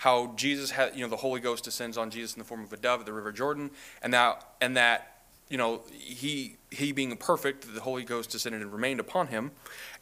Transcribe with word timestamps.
how 0.00 0.32
Jesus 0.34 0.70
had, 0.70 0.96
you 0.96 1.02
know, 1.02 1.10
the 1.10 1.16
Holy 1.16 1.40
Ghost 1.40 1.64
descends 1.64 1.98
on 1.98 2.08
Jesus 2.08 2.32
in 2.32 2.38
the 2.38 2.44
form 2.46 2.64
of 2.64 2.72
a 2.72 2.78
dove 2.78 3.00
at 3.00 3.06
the 3.06 3.12
River 3.12 3.32
Jordan, 3.32 3.70
and 4.00 4.14
that, 4.14 4.54
and 4.58 4.74
that, 4.74 5.24
you 5.50 5.58
know, 5.58 5.82
he 5.92 6.56
he 6.70 6.90
being 6.90 7.14
perfect, 7.18 7.74
the 7.74 7.82
Holy 7.82 8.02
Ghost 8.02 8.30
descended 8.30 8.62
and 8.62 8.72
remained 8.72 8.98
upon 8.98 9.26
him, 9.26 9.50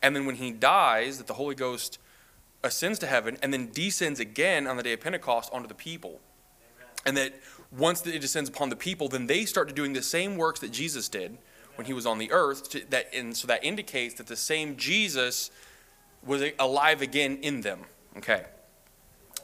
and 0.00 0.14
then 0.14 0.24
when 0.24 0.36
he 0.36 0.52
dies, 0.52 1.18
that 1.18 1.26
the 1.26 1.34
Holy 1.34 1.56
Ghost 1.56 1.98
ascends 2.62 3.00
to 3.00 3.08
heaven 3.08 3.38
and 3.42 3.52
then 3.52 3.70
descends 3.72 4.20
again 4.20 4.68
on 4.68 4.76
the 4.76 4.84
day 4.84 4.92
of 4.92 5.00
Pentecost 5.00 5.50
onto 5.52 5.66
the 5.66 5.74
people, 5.74 6.20
and 7.04 7.16
that 7.16 7.34
once 7.76 8.06
it 8.06 8.20
descends 8.20 8.48
upon 8.48 8.68
the 8.68 8.76
people, 8.76 9.08
then 9.08 9.26
they 9.26 9.44
start 9.44 9.74
doing 9.74 9.94
the 9.94 10.02
same 10.02 10.36
works 10.36 10.60
that 10.60 10.70
Jesus 10.70 11.08
did 11.08 11.36
when 11.74 11.88
he 11.88 11.92
was 11.92 12.06
on 12.06 12.18
the 12.18 12.30
earth. 12.30 12.70
To, 12.70 12.84
that 12.90 13.12
and 13.12 13.36
so 13.36 13.48
that 13.48 13.64
indicates 13.64 14.14
that 14.14 14.28
the 14.28 14.36
same 14.36 14.76
Jesus 14.76 15.50
was 16.24 16.44
alive 16.60 17.02
again 17.02 17.38
in 17.42 17.62
them. 17.62 17.80
Okay 18.16 18.44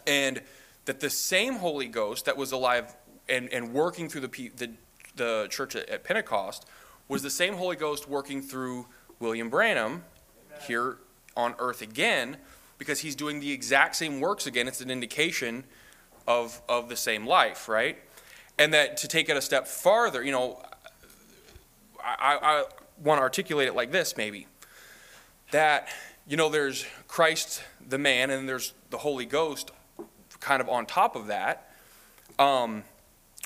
and 0.07 0.43
that 0.85 1.01
the 1.01 1.11
same 1.11 1.55
Holy 1.57 1.87
Ghost 1.87 2.25
that 2.27 2.37
was 2.37 2.53
alive 2.53 2.95
and, 3.29 3.53
and 3.53 3.73
working 3.73 4.09
through 4.09 4.23
the, 4.23 4.51
the, 4.57 4.71
the 5.17 5.47
church 5.51 5.77
at, 5.77 5.89
at 5.89 6.05
Pentecost 6.05 6.67
was 7.09 7.23
the 7.23 7.31
same 7.31 7.55
Holy 7.55 7.77
Ghost 7.77 8.09
working 8.09 8.43
through 8.43 8.87
William 9.19 9.49
Branham 9.49 10.05
here 10.67 10.99
on 11.37 11.55
earth 11.59 11.83
again 11.83 12.37
because 12.79 13.01
he's 13.01 13.15
doing 13.15 13.41
the 13.41 13.53
exact 13.53 13.97
same 13.97 14.21
works 14.21 14.47
again. 14.47 14.69
It's 14.69 14.81
an 14.81 14.91
indication 14.91 15.65
of, 16.27 16.61
of 16.69 16.89
the 16.89 16.97
same 16.97 17.27
life, 17.27 17.69
right? 17.69 17.99
And 18.59 18.73
that 18.73 18.97
to 18.99 19.09
take 19.09 19.29
it 19.29 19.37
a 19.37 19.43
step 19.43 19.67
farther, 19.67 20.23
you 20.23 20.33
know, 20.33 20.63
I, 22.03 22.39
I 22.41 22.65
want 23.03 23.19
to 23.19 23.23
articulate 23.23 23.69
it 23.69 23.75
like 23.75 23.91
this 23.91 24.17
maybe 24.17 24.47
that, 25.51 25.89
you 26.27 26.37
know, 26.37 26.49
there's 26.49 26.85
Christ 27.09 27.63
the 27.87 27.99
man 27.99 28.31
and 28.31 28.49
there's 28.49 28.75
the 28.91 28.99
Holy 28.99 29.27
Ghost 29.27 29.71
kind 30.45 30.61
of 30.61 30.69
on 30.69 30.85
top 30.85 31.17
of 31.17 31.29
that, 31.29 31.71
um, 32.39 32.85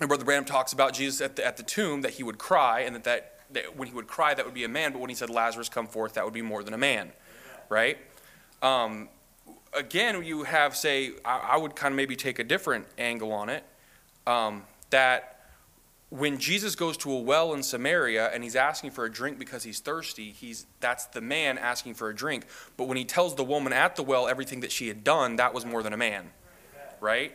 and 0.00 0.08
Brother 0.08 0.24
Branham 0.24 0.44
talks 0.44 0.72
about 0.72 0.94
Jesus 0.94 1.20
at 1.20 1.36
the, 1.36 1.46
at 1.46 1.56
the 1.56 1.62
tomb 1.62 2.02
that 2.02 2.12
he 2.12 2.24
would 2.24 2.38
cry, 2.38 2.80
and 2.80 2.94
that, 2.96 3.04
that, 3.04 3.40
that 3.52 3.76
when 3.76 3.86
he 3.86 3.94
would 3.94 4.08
cry, 4.08 4.34
that 4.34 4.44
would 4.44 4.54
be 4.54 4.64
a 4.64 4.68
man, 4.68 4.92
but 4.92 5.00
when 5.00 5.08
he 5.08 5.14
said, 5.14 5.30
Lazarus, 5.30 5.68
come 5.68 5.86
forth, 5.86 6.14
that 6.14 6.24
would 6.24 6.34
be 6.34 6.42
more 6.42 6.64
than 6.64 6.74
a 6.74 6.78
man, 6.78 7.12
right? 7.68 7.98
Um, 8.62 9.08
again, 9.72 10.22
you 10.24 10.42
have, 10.42 10.76
say, 10.76 11.12
I, 11.24 11.50
I, 11.52 11.56
would 11.56 11.76
kind 11.76 11.92
of 11.92 11.96
maybe 11.96 12.16
take 12.16 12.40
a 12.40 12.44
different 12.44 12.86
angle 12.98 13.32
on 13.32 13.48
it, 13.48 13.64
um, 14.26 14.64
that 14.90 15.34
when 16.10 16.38
Jesus 16.38 16.74
goes 16.74 16.96
to 16.98 17.12
a 17.12 17.20
well 17.20 17.54
in 17.54 17.62
Samaria 17.62 18.30
and 18.32 18.42
he's 18.42 18.56
asking 18.56 18.90
for 18.90 19.04
a 19.04 19.12
drink 19.12 19.38
because 19.38 19.62
he's 19.62 19.78
thirsty, 19.78 20.30
he's, 20.30 20.66
that's 20.80 21.06
the 21.06 21.20
man 21.20 21.58
asking 21.58 21.94
for 21.94 22.08
a 22.08 22.14
drink. 22.14 22.46
But 22.76 22.88
when 22.88 22.96
he 22.96 23.04
tells 23.04 23.36
the 23.36 23.44
woman 23.44 23.72
at 23.72 23.94
the 23.94 24.02
well 24.02 24.26
everything 24.26 24.60
that 24.60 24.72
she 24.72 24.88
had 24.88 25.04
done, 25.04 25.36
that 25.36 25.52
was 25.52 25.64
more 25.64 25.82
than 25.82 25.92
a 25.92 25.98
man 25.98 26.30
right? 27.00 27.32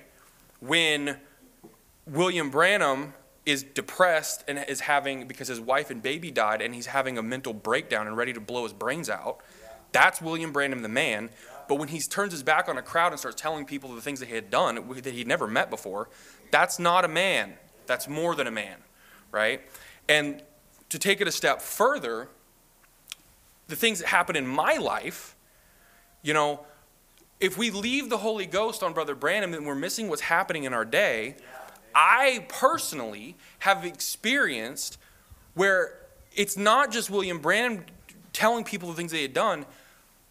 When 0.59 1.17
William 2.05 2.49
Branham 2.49 3.13
is 3.45 3.63
depressed 3.63 4.43
and 4.47 4.63
is 4.67 4.81
having, 4.81 5.27
because 5.27 5.47
his 5.47 5.59
wife 5.59 5.89
and 5.89 6.01
baby 6.01 6.31
died, 6.31 6.61
and 6.61 6.73
he's 6.73 6.87
having 6.87 7.17
a 7.17 7.23
mental 7.23 7.53
breakdown 7.53 8.07
and 8.07 8.15
ready 8.15 8.33
to 8.33 8.39
blow 8.39 8.63
his 8.63 8.73
brains 8.73 9.09
out, 9.09 9.39
that's 9.91 10.21
William 10.21 10.51
Branham 10.51 10.81
the 10.81 10.89
man. 10.89 11.29
But 11.67 11.75
when 11.75 11.89
he 11.89 11.99
turns 11.99 12.33
his 12.33 12.43
back 12.43 12.67
on 12.67 12.77
a 12.77 12.81
crowd 12.81 13.11
and 13.11 13.19
starts 13.19 13.41
telling 13.41 13.65
people 13.65 13.93
the 13.95 14.01
things 14.01 14.19
that 14.19 14.29
he 14.29 14.35
had 14.35 14.49
done 14.49 14.75
that 14.75 15.13
he'd 15.13 15.27
never 15.27 15.47
met 15.47 15.69
before, 15.69 16.09
that's 16.51 16.79
not 16.79 17.05
a 17.05 17.07
man. 17.07 17.53
That's 17.85 18.07
more 18.07 18.35
than 18.35 18.47
a 18.47 18.51
man, 18.51 18.77
right? 19.31 19.61
And 20.07 20.41
to 20.89 20.99
take 20.99 21.21
it 21.21 21.27
a 21.27 21.31
step 21.31 21.61
further, 21.61 22.29
the 23.67 23.75
things 23.75 23.99
that 23.99 24.07
happen 24.07 24.35
in 24.35 24.45
my 24.45 24.77
life, 24.77 25.35
you 26.21 26.33
know, 26.33 26.65
if 27.43 27.57
we 27.57 27.71
leave 27.71 28.09
the 28.09 28.19
Holy 28.19 28.45
Ghost 28.45 28.81
on 28.81 28.93
Brother 28.93 29.15
Branham, 29.15 29.51
then 29.51 29.65
we're 29.65 29.75
missing 29.75 30.07
what's 30.07 30.21
happening 30.21 30.63
in 30.63 30.73
our 30.73 30.85
day. 30.85 31.35
I 31.93 32.45
personally 32.47 33.35
have 33.59 33.83
experienced 33.83 34.97
where 35.53 35.99
it's 36.33 36.55
not 36.55 36.89
just 36.89 37.09
William 37.09 37.39
Branham 37.39 37.83
telling 38.31 38.63
people 38.63 38.87
the 38.87 38.95
things 38.95 39.11
they 39.11 39.21
had 39.21 39.33
done. 39.33 39.65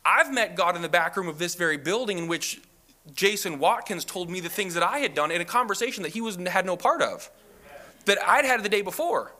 I've 0.06 0.32
met 0.32 0.56
God 0.56 0.74
in 0.74 0.80
the 0.80 0.88
back 0.88 1.14
room 1.14 1.28
of 1.28 1.38
this 1.38 1.54
very 1.54 1.76
building 1.76 2.16
in 2.16 2.28
which 2.28 2.62
Jason 3.14 3.58
Watkins 3.58 4.06
told 4.06 4.30
me 4.30 4.40
the 4.40 4.48
things 4.48 4.72
that 4.72 4.82
I 4.82 5.00
had 5.00 5.14
done 5.14 5.30
in 5.30 5.42
a 5.42 5.44
conversation 5.44 6.02
that 6.04 6.12
he 6.12 6.22
was 6.22 6.36
had 6.36 6.64
no 6.64 6.78
part 6.78 7.02
of, 7.02 7.30
that 8.06 8.26
I'd 8.26 8.46
had 8.46 8.62
the 8.62 8.70
day 8.70 8.80
before. 8.80 9.32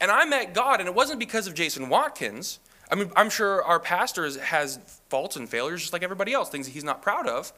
And 0.00 0.12
I 0.12 0.24
met 0.26 0.54
God, 0.54 0.78
and 0.78 0.88
it 0.88 0.94
wasn't 0.94 1.18
because 1.18 1.48
of 1.48 1.54
Jason 1.54 1.88
Watkins. 1.88 2.60
I 2.90 2.96
mean, 2.96 3.10
I'm 3.14 3.30
sure 3.30 3.62
our 3.64 3.78
pastor 3.78 4.28
has 4.40 4.78
faults 5.08 5.36
and 5.36 5.48
failures 5.48 5.80
just 5.80 5.92
like 5.92 6.02
everybody 6.02 6.32
else, 6.32 6.48
things 6.48 6.66
that 6.66 6.72
he's 6.72 6.84
not 6.84 7.02
proud 7.02 7.28
of. 7.28 7.52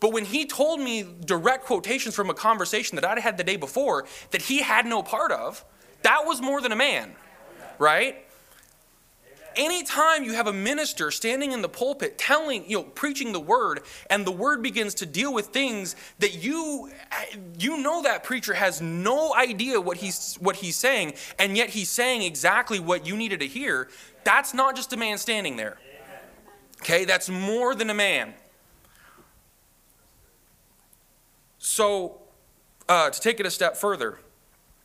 But 0.00 0.12
when 0.12 0.24
he 0.24 0.46
told 0.46 0.80
me 0.80 1.04
direct 1.24 1.64
quotations 1.64 2.14
from 2.14 2.30
a 2.30 2.34
conversation 2.34 2.94
that 2.96 3.04
I'd 3.04 3.18
had 3.18 3.36
the 3.36 3.44
day 3.44 3.56
before 3.56 4.06
that 4.30 4.42
he 4.42 4.62
had 4.62 4.86
no 4.86 5.02
part 5.02 5.32
of, 5.32 5.64
that 6.02 6.24
was 6.24 6.40
more 6.40 6.60
than 6.60 6.70
a 6.70 6.76
man, 6.76 7.14
right? 7.78 8.24
Anytime 9.58 10.24
you 10.24 10.32
have 10.32 10.46
a 10.46 10.52
minister 10.52 11.10
standing 11.10 11.52
in 11.52 11.60
the 11.60 11.68
pulpit 11.68 12.16
telling, 12.16 12.64
you 12.70 12.78
know, 12.78 12.84
preaching 12.84 13.32
the 13.32 13.40
word, 13.40 13.80
and 14.08 14.24
the 14.24 14.32
word 14.32 14.62
begins 14.62 14.94
to 14.94 15.06
deal 15.06 15.34
with 15.34 15.48
things 15.48 15.96
that 16.20 16.42
you 16.42 16.90
you 17.58 17.76
know 17.78 18.02
that 18.02 18.24
preacher 18.24 18.54
has 18.54 18.80
no 18.80 19.34
idea 19.34 19.80
what 19.80 19.98
he's 19.98 20.36
what 20.36 20.56
he's 20.56 20.76
saying, 20.76 21.12
and 21.38 21.56
yet 21.56 21.70
he's 21.70 21.90
saying 21.90 22.22
exactly 22.22 22.78
what 22.78 23.06
you 23.06 23.16
needed 23.16 23.40
to 23.40 23.46
hear, 23.46 23.88
that's 24.24 24.54
not 24.54 24.76
just 24.76 24.92
a 24.92 24.96
man 24.96 25.18
standing 25.18 25.56
there. 25.56 25.78
Okay, 26.80 27.04
that's 27.04 27.28
more 27.28 27.74
than 27.74 27.90
a 27.90 27.94
man. 27.94 28.34
So, 31.58 32.20
uh, 32.88 33.10
to 33.10 33.20
take 33.20 33.40
it 33.40 33.46
a 33.46 33.50
step 33.50 33.76
further, 33.76 34.20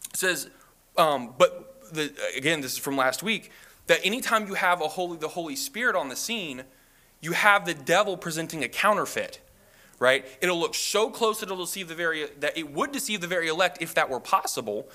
it 0.10 0.18
says, 0.18 0.50
um, 0.98 1.36
but 1.38 1.94
the, 1.94 2.12
again, 2.36 2.62
this 2.62 2.74
is 2.74 2.78
from 2.80 2.98
last 2.98 3.22
week 3.22 3.52
that 3.88 4.00
anytime 4.04 4.48
you 4.48 4.54
have 4.54 4.82
a 4.82 4.88
holy, 4.88 5.18
the 5.18 5.30
Holy 5.30 5.56
Spirit 5.56 5.96
on 5.96 6.10
the 6.10 6.16
scene, 6.16 6.64
you 7.22 7.32
have 7.32 7.66
the 7.66 7.74
devil 7.74 8.18
presenting 8.18 8.64
a 8.64 8.68
counterfeit, 8.68 9.40
right? 10.00 10.26
It'll 10.42 10.60
look 10.60 10.76
so 10.76 11.10
close 11.10 11.40
that 11.40 11.50
it'll 11.50 11.66
deceive 11.66 11.88
the 11.88 11.96
very 11.96 12.28
that 12.40 12.58
it 12.58 12.72
would 12.72 12.92
deceive 12.92 13.22
the 13.22 13.28
very 13.28 13.48
elect 13.48 13.78
if 13.82 13.94
that 13.96 14.10
were 14.10 14.20
possible. 14.20 14.88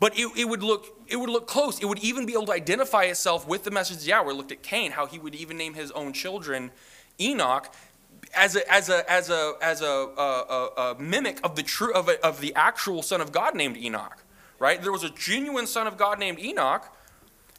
But 0.00 0.18
it, 0.18 0.28
it 0.36 0.48
would 0.48 0.62
look 0.62 0.86
it 1.08 1.16
would 1.16 1.30
look 1.30 1.46
close. 1.46 1.80
It 1.80 1.86
would 1.86 2.00
even 2.00 2.26
be 2.26 2.32
able 2.32 2.46
to 2.46 2.52
identify 2.52 3.04
itself 3.04 3.46
with 3.46 3.64
the 3.64 3.70
message 3.70 3.98
of 3.98 4.06
Yahweh. 4.06 4.32
Looked 4.32 4.52
at 4.52 4.62
Cain, 4.62 4.92
how 4.92 5.06
he 5.06 5.18
would 5.18 5.34
even 5.34 5.56
name 5.56 5.74
his 5.74 5.90
own 5.92 6.12
children 6.12 6.70
Enoch 7.20 7.72
as 8.34 8.56
a 8.56 8.72
as 8.72 8.88
a 8.88 9.10
as 9.10 9.30
a 9.30 9.54
as 9.62 9.80
a, 9.80 9.86
a, 9.86 10.68
a 10.76 10.96
mimic 10.98 11.38
of 11.44 11.56
the 11.56 11.62
true 11.62 11.92
of, 11.94 12.08
of 12.08 12.40
the 12.40 12.54
actual 12.54 13.02
son 13.02 13.20
of 13.20 13.32
God 13.32 13.54
named 13.54 13.76
Enoch. 13.76 14.18
Right? 14.58 14.80
There 14.80 14.92
was 14.92 15.04
a 15.04 15.10
genuine 15.10 15.66
son 15.66 15.86
of 15.86 15.96
God 15.96 16.18
named 16.18 16.38
Enoch 16.38 16.86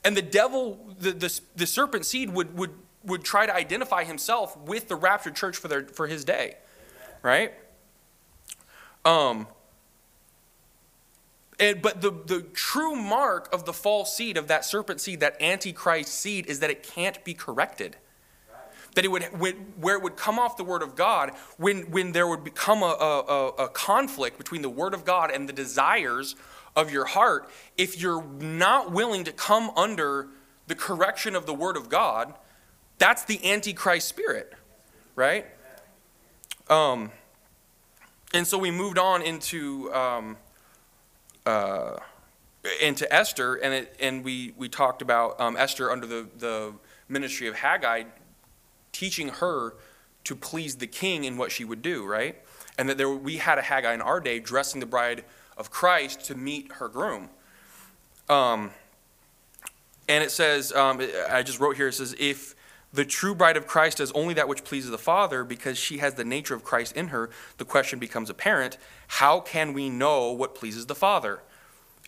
and 0.05 0.15
the 0.15 0.21
devil, 0.21 0.79
the, 0.99 1.11
the, 1.11 1.41
the 1.55 1.65
serpent 1.65 2.05
seed, 2.05 2.29
would, 2.29 2.55
would, 2.55 2.69
would 3.03 3.23
try 3.23 3.45
to 3.45 3.53
identify 3.53 4.03
himself 4.03 4.55
with 4.55 4.87
the 4.87 4.95
raptured 4.95 5.35
church 5.35 5.57
for, 5.57 5.67
their, 5.67 5.83
for 5.83 6.07
his 6.07 6.23
day. 6.23 6.55
Right? 7.23 7.53
Um, 9.03 9.47
and, 11.59 11.81
but 11.81 12.01
the, 12.01 12.11
the 12.11 12.41
true 12.53 12.95
mark 12.95 13.51
of 13.51 13.65
the 13.65 13.73
false 13.73 14.15
seed, 14.15 14.37
of 14.37 14.47
that 14.47 14.63
serpent 14.63 15.01
seed, 15.01 15.21
that 15.21 15.41
antichrist 15.41 16.13
seed, 16.13 16.45
is 16.45 16.59
that 16.59 16.69
it 16.69 16.83
can't 16.83 17.23
be 17.23 17.33
corrected. 17.33 17.97
That 18.93 19.05
it 19.05 19.09
would, 19.09 19.23
where 19.81 19.97
it 19.97 20.03
would 20.03 20.17
come 20.17 20.37
off 20.37 20.55
the 20.55 20.63
word 20.63 20.83
of 20.83 20.95
God, 20.95 21.31
when, 21.57 21.91
when 21.91 22.11
there 22.11 22.27
would 22.27 22.43
become 22.43 22.83
a, 22.83 22.85
a, 22.85 23.47
a 23.63 23.69
conflict 23.69 24.37
between 24.37 24.61
the 24.61 24.69
word 24.69 24.93
of 24.93 25.03
God 25.03 25.31
and 25.31 25.49
the 25.49 25.53
desires 25.53 26.35
of 26.75 26.91
your 26.91 27.05
heart, 27.05 27.49
if 27.77 27.99
you're 27.99 28.23
not 28.23 28.91
willing 28.91 29.23
to 29.23 29.31
come 29.31 29.71
under 29.75 30.27
the 30.67 30.75
correction 30.75 31.35
of 31.35 31.45
the 31.45 31.53
Word 31.53 31.77
of 31.77 31.89
God, 31.89 32.33
that's 32.97 33.23
the 33.23 33.49
Antichrist 33.49 34.07
spirit, 34.07 34.53
right? 35.15 35.45
Um, 36.69 37.11
and 38.33 38.45
so 38.45 38.57
we 38.57 38.71
moved 38.71 38.97
on 38.97 39.21
into 39.21 39.93
um, 39.93 40.37
uh, 41.45 41.97
into 42.81 43.11
Esther, 43.13 43.55
and 43.55 43.73
it, 43.73 43.95
and 43.99 44.23
we 44.23 44.53
we 44.57 44.67
talked 44.67 45.01
about 45.01 45.39
um, 45.39 45.55
Esther 45.55 45.91
under 45.91 46.07
the 46.07 46.27
the 46.37 46.73
ministry 47.07 47.47
of 47.47 47.55
Hegai, 47.55 48.05
teaching 48.91 49.29
her 49.29 49.75
to 50.23 50.35
please 50.35 50.77
the 50.77 50.87
king 50.87 51.23
in 51.23 51.37
what 51.37 51.51
she 51.51 51.63
would 51.63 51.81
do, 51.81 52.05
right? 52.05 52.35
And 52.77 52.89
that 52.89 52.97
there 52.97 53.09
we 53.09 53.37
had 53.37 53.57
a 53.59 53.61
Hegai 53.61 53.93
in 53.93 54.01
our 54.01 54.19
day 54.19 54.39
dressing 54.39 54.79
the 54.79 54.87
bride 54.87 55.23
of 55.57 55.71
Christ 55.71 56.25
to 56.25 56.35
meet 56.35 56.73
her 56.73 56.87
groom. 56.87 57.29
Um, 58.29 58.71
and 60.07 60.23
it 60.23 60.31
says, 60.31 60.71
um, 60.73 61.01
I 61.29 61.43
just 61.43 61.59
wrote 61.59 61.75
here, 61.77 61.87
it 61.87 61.93
says, 61.93 62.15
if 62.19 62.55
the 62.93 63.05
true 63.05 63.35
bride 63.35 63.57
of 63.57 63.67
Christ 63.67 63.97
does 63.97 64.11
only 64.13 64.33
that 64.35 64.47
which 64.47 64.63
pleases 64.63 64.89
the 64.89 64.97
Father 64.97 65.43
because 65.43 65.77
she 65.77 65.97
has 65.97 66.13
the 66.13 66.23
nature 66.23 66.53
of 66.53 66.63
Christ 66.63 66.95
in 66.95 67.09
her, 67.09 67.29
the 67.57 67.65
question 67.65 67.99
becomes 67.99 68.29
apparent 68.29 68.77
how 69.07 69.39
can 69.39 69.73
we 69.73 69.89
know 69.89 70.31
what 70.31 70.55
pleases 70.55 70.85
the 70.85 70.95
Father? 70.95 71.41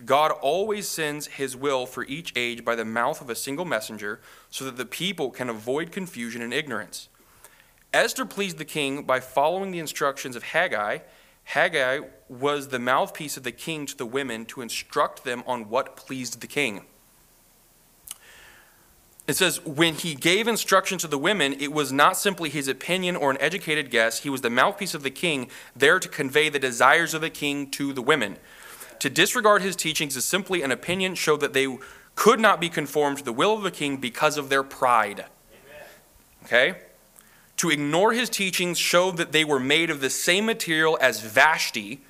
God 0.06 0.32
always 0.32 0.88
sends 0.88 1.28
his 1.28 1.56
will 1.56 1.86
for 1.86 2.06
each 2.06 2.32
age 2.36 2.64
by 2.64 2.76
the 2.76 2.86
mouth 2.86 3.20
of 3.20 3.30
a 3.30 3.36
single 3.36 3.66
messenger 3.66 4.20
so 4.50 4.64
that 4.66 4.78
the 4.78 4.86
people 4.86 5.32
can 5.32 5.50
avoid 5.50 5.92
confusion 5.92 6.42
and 6.42 6.54
ignorance. 6.54 7.10
Esther 7.94 8.26
pleased 8.26 8.58
the 8.58 8.66
king 8.66 9.04
by 9.04 9.20
following 9.20 9.72
the 9.72 9.80
instructions 9.80 10.36
of 10.36 10.44
Hegai. 10.44 11.02
Hegai 11.52 12.08
was 12.28 12.70
the 12.70 12.80
mouthpiece 12.80 13.38
of 13.38 13.44
the 13.44 13.52
king 13.52 13.86
to 13.86 13.98
the 13.98 14.06
women 14.06 14.46
to 14.48 14.62
instruct 14.62 15.24
them 15.24 15.44
on 15.48 15.70
what 15.70 15.96
pleased 15.96 16.42
the 16.42 16.48
king. 16.48 16.86
It 19.28 19.36
says, 19.36 19.64
when 19.66 19.96
he 19.96 20.16
gave 20.16 20.48
instruction 20.48 20.98
to 21.00 21.08
the 21.08 21.18
women, 21.18 21.54
it 21.60 21.74
was 21.74 21.92
not 21.92 22.16
simply 22.16 22.50
his 22.50 22.70
opinion 22.70 23.18
or 23.18 23.30
an 23.30 23.38
educated 23.42 23.92
guess. 23.92 24.20
He 24.20 24.30
was 24.30 24.40
the 24.40 24.50
mouthpiece 24.50 24.94
of 24.94 25.04
the 25.04 25.12
king, 25.12 25.50
there 25.76 26.00
to 26.00 26.08
convey 26.08 26.48
the 26.48 26.60
desires 26.60 27.14
of 27.14 27.20
the 27.20 27.30
king 27.30 27.70
to 27.72 27.92
the 27.92 28.02
women. 28.02 28.38
To 29.00 29.10
disregard 29.10 29.62
his 29.62 29.76
teachings 29.76 30.16
is 30.16 30.24
simply 30.24 30.62
an 30.62 30.72
opinion, 30.72 31.16
show 31.16 31.36
that 31.38 31.54
they 31.54 31.78
could 32.16 32.40
not 32.40 32.62
be 32.62 32.70
conformed 32.70 33.18
to 33.20 33.24
the 33.24 33.34
will 33.34 33.54
of 33.54 33.64
the 33.64 33.72
king 33.72 33.98
because 33.98 34.38
of 34.38 34.50
their 34.50 34.64
pride. 34.64 35.26
Okay? 36.46 36.78
To 37.58 37.70
ignore 37.70 38.14
his 38.14 38.30
teachings 38.30 38.78
showed 38.78 39.18
that 39.18 39.32
they 39.32 39.44
were 39.44 39.60
made 39.60 39.90
of 39.90 40.02
the 40.02 40.10
same 40.10 40.46
material 40.46 40.98
as 41.02 41.22
Vashti, 41.22 42.02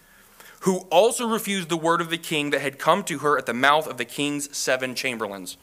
who 0.62 0.80
also 0.90 1.28
refused 1.28 1.70
the 1.70 1.78
word 1.78 2.02
of 2.02 2.10
the 2.10 2.18
king 2.18 2.50
that 2.50 2.62
had 2.62 2.80
come 2.80 3.04
to 3.04 3.20
her 3.20 3.38
at 3.38 3.46
the 3.46 3.54
mouth 3.54 3.88
of 3.88 3.98
the 3.98 4.06
king's 4.06 4.56
seven 4.56 4.96
chamberlains 4.96 5.58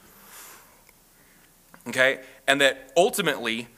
okay? 1.89 2.21
And 2.47 2.61
that 2.61 2.93
ultimately, 2.97 3.69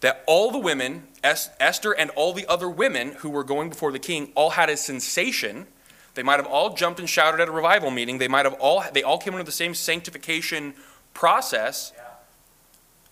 that 0.00 0.24
all 0.26 0.50
the 0.50 0.58
women, 0.58 1.08
Esther 1.22 1.92
and 1.92 2.10
all 2.10 2.32
the 2.32 2.46
other 2.46 2.68
women 2.68 3.12
who 3.18 3.30
were 3.30 3.44
going 3.44 3.68
before 3.68 3.92
the 3.92 3.98
king, 3.98 4.32
all 4.34 4.50
had 4.50 4.70
a 4.70 4.76
sensation. 4.76 5.66
They 6.14 6.22
might 6.22 6.36
have 6.36 6.46
all 6.46 6.74
jumped 6.74 7.00
and 7.00 7.08
shouted 7.08 7.40
at 7.40 7.48
a 7.48 7.52
revival 7.52 7.90
meeting. 7.90 8.18
They 8.18 8.28
might 8.28 8.46
have 8.46 8.54
all, 8.54 8.82
they 8.92 9.02
all 9.02 9.18
came 9.18 9.34
under 9.34 9.44
the 9.44 9.52
same 9.52 9.74
sanctification 9.74 10.74
process. 11.14 11.92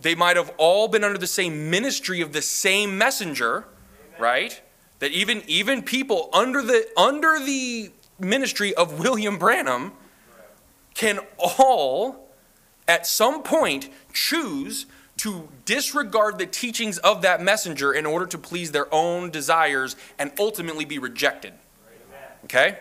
They 0.00 0.14
might 0.14 0.36
have 0.36 0.52
all 0.58 0.88
been 0.88 1.04
under 1.04 1.18
the 1.18 1.26
same 1.26 1.70
ministry 1.70 2.20
of 2.20 2.32
the 2.32 2.42
same 2.42 2.96
messenger, 2.98 3.56
Amen. 3.56 4.20
right? 4.20 4.62
That 5.00 5.10
even, 5.10 5.42
even 5.46 5.82
people 5.82 6.30
under 6.32 6.62
the, 6.62 6.88
under 6.96 7.38
the 7.38 7.90
ministry 8.18 8.74
of 8.74 9.00
William 9.00 9.38
Branham 9.38 9.92
can 10.94 11.20
all 11.38 12.28
at 12.86 13.06
some 13.06 13.42
point 13.42 13.88
choose 14.12 14.86
to 15.18 15.48
disregard 15.64 16.38
the 16.38 16.46
teachings 16.46 16.98
of 16.98 17.22
that 17.22 17.42
messenger 17.42 17.92
in 17.92 18.06
order 18.06 18.26
to 18.26 18.38
please 18.38 18.72
their 18.72 18.92
own 18.94 19.30
desires 19.30 19.96
and 20.18 20.32
ultimately 20.38 20.84
be 20.84 20.98
rejected. 20.98 21.52
Okay? 22.44 22.78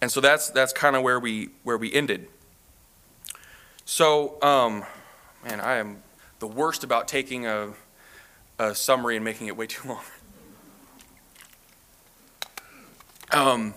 And 0.00 0.10
so 0.10 0.20
that's 0.20 0.50
that's 0.50 0.72
kind 0.72 0.94
of 0.94 1.02
where 1.02 1.18
we 1.18 1.48
where 1.62 1.78
we 1.78 1.92
ended. 1.92 2.28
So, 3.88 4.42
um, 4.42 4.84
man, 5.44 5.60
I 5.60 5.76
am 5.76 6.02
the 6.40 6.48
worst 6.48 6.82
about 6.82 7.06
taking 7.06 7.46
a, 7.46 7.72
a 8.58 8.74
summary 8.74 9.14
and 9.14 9.24
making 9.24 9.46
it 9.46 9.56
way 9.56 9.68
too 9.68 9.88
long. 9.88 10.02
Um, 13.30 13.74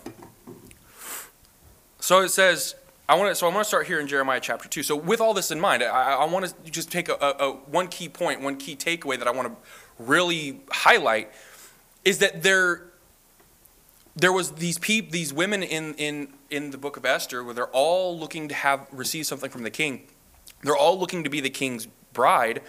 so 2.00 2.22
it 2.22 2.30
says, 2.30 2.74
I 3.08 3.14
want 3.16 3.30
to, 3.30 3.36
so 3.36 3.48
I 3.48 3.54
want 3.54 3.64
to 3.64 3.68
start 3.68 3.86
here 3.86 4.00
in 4.00 4.08
Jeremiah 4.08 4.40
chapter 4.42 4.68
2. 4.68 4.82
So 4.82 4.96
with 4.96 5.22
all 5.22 5.36
this 5.36 5.52
in 5.52 5.60
mind, 5.60 5.84
I, 5.84 6.16
I 6.16 6.26
want 6.26 6.48
to 6.48 6.72
just 6.72 6.92
take 6.92 7.08
a, 7.08 7.14
a, 7.14 7.52
one 7.52 7.88
key 7.88 8.10
point, 8.10 8.42
one 8.42 8.58
key 8.58 8.76
takeaway 8.76 9.20
that 9.20 9.28
I 9.28 9.32
want 9.32 9.48
to 9.50 10.04
really 10.04 10.62
highlight 10.72 11.32
is 12.04 12.18
that 12.18 12.42
there, 12.42 12.89
there 14.20 14.34
was 14.34 14.52
these 14.54 14.78
peop, 14.78 15.12
these 15.12 15.34
women 15.34 15.64
in, 15.64 15.94
in, 15.96 16.34
in 16.50 16.72
the 16.72 16.78
book 16.78 16.98
of 16.98 17.06
Esther 17.06 17.44
where 17.44 17.54
they're 17.54 17.68
all 17.68 18.18
looking 18.18 18.48
to 18.50 18.56
have 18.56 18.88
receive 18.92 19.26
something 19.26 19.50
from 19.50 19.64
the 19.64 19.72
king. 19.72 20.04
They're 20.64 20.78
all 20.78 21.00
looking 21.00 21.24
to 21.24 21.30
be 21.30 21.40
the 21.42 21.50
king's 21.50 21.88
bride. 22.14 22.62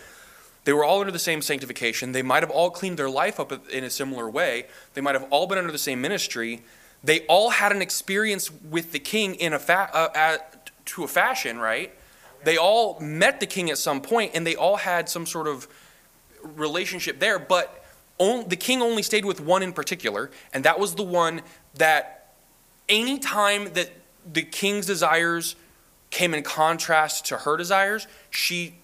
They 0.65 0.73
were 0.73 0.85
all 0.85 1.01
under 1.01 1.13
the 1.13 1.19
same 1.19 1.43
sanctification. 1.43 2.13
They 2.13 2.23
might 2.23 2.43
have 2.43 2.51
all 2.51 2.71
cleaned 2.71 2.99
their 2.99 3.11
life 3.11 3.41
up 3.41 3.53
in 3.71 3.85
a 3.85 3.91
similar 3.91 4.29
way. 4.29 4.67
They 4.95 5.01
might 5.01 5.15
have 5.15 5.27
all 5.31 5.47
been 5.47 5.59
under 5.59 5.73
the 5.73 5.79
same 5.79 6.01
ministry 6.01 6.63
they 7.03 7.21
all 7.27 7.51
had 7.51 7.73
an 7.73 7.81
experience 7.83 8.51
with 8.51 8.93
the 8.93 8.99
king 8.99 9.35
in 9.37 9.53
a 9.53 9.59
fa- 9.59 9.91
uh, 9.93 10.09
at, 10.15 10.71
to 10.87 11.05
a 11.05 11.09
fashion, 11.09 11.59
right? 11.59 11.95
They 12.45 12.57
all 12.57 12.99
met 13.01 13.41
the 13.41 13.47
king 13.47 13.71
at 13.71 13.79
some 13.79 14.01
point, 14.01 14.33
and 14.35 14.47
they 14.47 14.55
all 14.55 14.77
had 14.77 15.09
some 15.09 15.27
sort 15.27 15.49
of 15.49 15.67
relationship 16.43 17.19
there. 17.19 17.39
But 17.39 17.80
the 18.21 18.57
king 18.57 18.83
only 18.83 19.03
stayed 19.03 19.25
with 19.25 19.41
one 19.41 19.63
in 19.63 19.73
particular, 19.73 20.31
and 20.53 20.65
that 20.65 20.79
was 20.79 20.95
the 20.95 21.03
one 21.03 21.41
that 21.75 22.35
any 22.89 23.19
time 23.19 23.73
that 23.73 23.91
the 24.31 24.43
king's 24.43 24.87
desires 24.87 25.57
came 26.11 26.35
in 26.35 26.43
contrast 26.43 27.25
to 27.27 27.39
her 27.39 27.57
desires, 27.57 28.07
she 28.29 28.75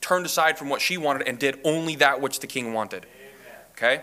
turned 0.00 0.24
aside 0.24 0.56
from 0.56 0.70
what 0.70 0.80
she 0.80 0.96
wanted 0.96 1.28
and 1.28 1.38
did 1.38 1.58
only 1.62 1.94
that 1.96 2.20
which 2.20 2.40
the 2.40 2.46
king 2.46 2.72
wanted. 2.72 3.06
Okay? 3.72 4.02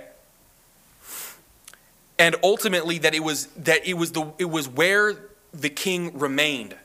and 2.20 2.36
ultimately 2.42 2.98
that 2.98 3.14
it 3.14 3.20
was 3.20 3.46
that 3.58 3.86
it 3.88 3.94
was 3.94 4.12
the 4.12 4.26
it 4.40 4.50
was 4.50 4.68
where 4.68 5.16
the 5.54 5.70
king 5.70 6.18
remained 6.18 6.76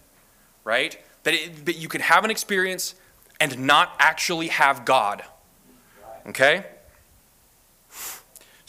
right? 0.64 0.96
That, 1.24 1.34
it, 1.34 1.66
that 1.66 1.76
you 1.76 1.88
could 1.88 2.02
have 2.02 2.24
an 2.24 2.30
experience 2.30 2.94
and 3.40 3.66
not 3.66 3.96
actually 3.98 4.48
have 4.48 4.84
god. 4.84 5.24
Okay 6.26 6.64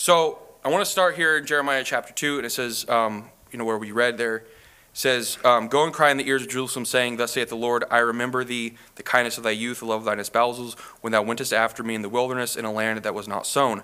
so 0.04 0.38
i 0.66 0.70
want 0.70 0.84
to 0.84 0.92
start 0.92 1.16
here 1.16 1.38
in 1.38 1.46
jeremiah 1.46 1.82
chapter 1.82 2.12
2 2.12 2.36
and 2.36 2.46
it 2.46 2.50
says 2.50 2.86
um, 2.90 3.30
you 3.54 3.58
know 3.58 3.64
where 3.64 3.78
we 3.78 3.94
read 3.94 4.18
there 4.18 4.44
says 4.92 5.38
um, 5.46 5.70
go 5.70 5.86
and 5.86 5.94
cry 5.94 6.12
in 6.12 6.18
the 6.18 6.28
ears 6.28 6.42
of 6.42 6.50
jerusalem 6.50 6.84
saying 6.84 7.16
thus 7.16 7.32
saith 7.32 7.48
the 7.48 7.56
lord 7.56 7.86
i 7.90 8.00
remember 8.00 8.44
thee 8.44 8.74
the 8.96 9.04
kindness 9.04 9.38
of 9.38 9.46
thy 9.46 9.52
youth 9.52 9.80
the 9.80 9.86
love 9.86 10.02
of 10.02 10.06
thine 10.06 10.18
espousals 10.18 10.78
when 11.00 11.14
thou 11.14 11.22
wentest 11.22 11.54
after 11.54 11.84
me 11.84 11.96
in 11.96 12.02
the 12.02 12.10
wilderness 12.10 12.58
in 12.58 12.66
a 12.66 12.72
land 12.72 13.02
that 13.02 13.16
was 13.16 13.30
not 13.30 13.48
sown 13.48 13.82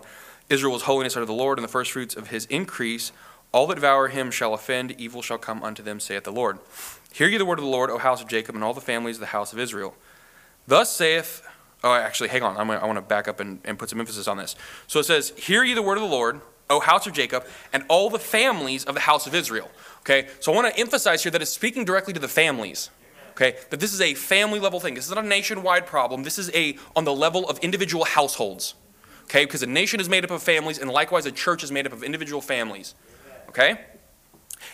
Israel 0.49 0.79
holiness 0.79 1.15
unto 1.15 1.27
the 1.27 1.33
Lord, 1.33 1.59
and 1.59 1.63
the 1.63 1.71
firstfruits 1.71 2.15
of 2.15 2.29
his 2.29 2.45
increase. 2.47 3.11
All 3.51 3.67
that 3.67 3.75
devour 3.75 4.07
him 4.07 4.31
shall 4.31 4.53
offend, 4.53 4.91
evil 4.99 5.21
shall 5.21 5.37
come 5.37 5.63
unto 5.63 5.83
them, 5.83 5.99
saith 5.99 6.23
the 6.23 6.31
Lord. 6.31 6.59
Hear 7.13 7.27
ye 7.27 7.37
the 7.37 7.45
word 7.45 7.59
of 7.59 7.65
the 7.65 7.71
Lord, 7.71 7.89
O 7.89 7.97
house 7.97 8.21
of 8.21 8.27
Jacob, 8.27 8.55
and 8.55 8.63
all 8.63 8.73
the 8.73 8.81
families 8.81 9.17
of 9.17 9.21
the 9.21 9.27
house 9.27 9.53
of 9.53 9.59
Israel. 9.59 9.95
Thus 10.67 10.91
saith, 10.91 11.47
oh, 11.83 11.93
actually, 11.93 12.29
hang 12.29 12.43
on, 12.43 12.57
I'm 12.57 12.67
gonna, 12.67 12.79
I 12.79 12.85
want 12.85 12.97
to 12.97 13.01
back 13.01 13.27
up 13.27 13.39
and, 13.39 13.59
and 13.63 13.77
put 13.77 13.89
some 13.89 13.99
emphasis 13.99 14.27
on 14.27 14.37
this. 14.37 14.55
So 14.87 14.99
it 14.99 15.05
says, 15.05 15.31
Hear 15.37 15.63
ye 15.63 15.73
the 15.73 15.81
word 15.81 15.97
of 15.97 16.03
the 16.03 16.09
Lord, 16.09 16.41
O 16.69 16.79
house 16.79 17.07
of 17.07 17.13
Jacob, 17.13 17.45
and 17.73 17.83
all 17.87 18.09
the 18.09 18.19
families 18.19 18.85
of 18.85 18.95
the 18.95 19.01
house 19.01 19.27
of 19.27 19.33
Israel. 19.33 19.69
Okay, 20.01 20.27
so 20.39 20.51
I 20.51 20.55
want 20.55 20.73
to 20.73 20.79
emphasize 20.79 21.23
here 21.23 21.31
that 21.31 21.41
it's 21.41 21.51
speaking 21.51 21.85
directly 21.85 22.13
to 22.13 22.19
the 22.19 22.27
families. 22.27 22.89
Okay, 23.31 23.55
that 23.69 23.79
this 23.79 23.93
is 23.93 24.01
a 24.01 24.13
family 24.15 24.59
level 24.59 24.79
thing. 24.79 24.95
This 24.95 25.05
is 25.05 25.15
not 25.15 25.23
a 25.23 25.27
nationwide 25.27 25.85
problem. 25.85 26.23
This 26.23 26.37
is 26.37 26.51
a 26.53 26.77
on 26.95 27.05
the 27.05 27.13
level 27.13 27.47
of 27.47 27.57
individual 27.59 28.03
households. 28.03 28.75
Okay? 29.29 29.45
Because 29.45 29.61
a 29.63 29.67
nation 29.67 29.99
is 29.99 30.09
made 30.09 30.23
up 30.23 30.31
of 30.31 30.41
families, 30.41 30.79
and 30.79 30.89
likewise 30.89 31.25
a 31.25 31.31
church 31.31 31.63
is 31.63 31.71
made 31.71 31.85
up 31.85 31.93
of 31.93 32.03
individual 32.03 32.41
families. 32.41 32.95
Okay? 33.47 33.79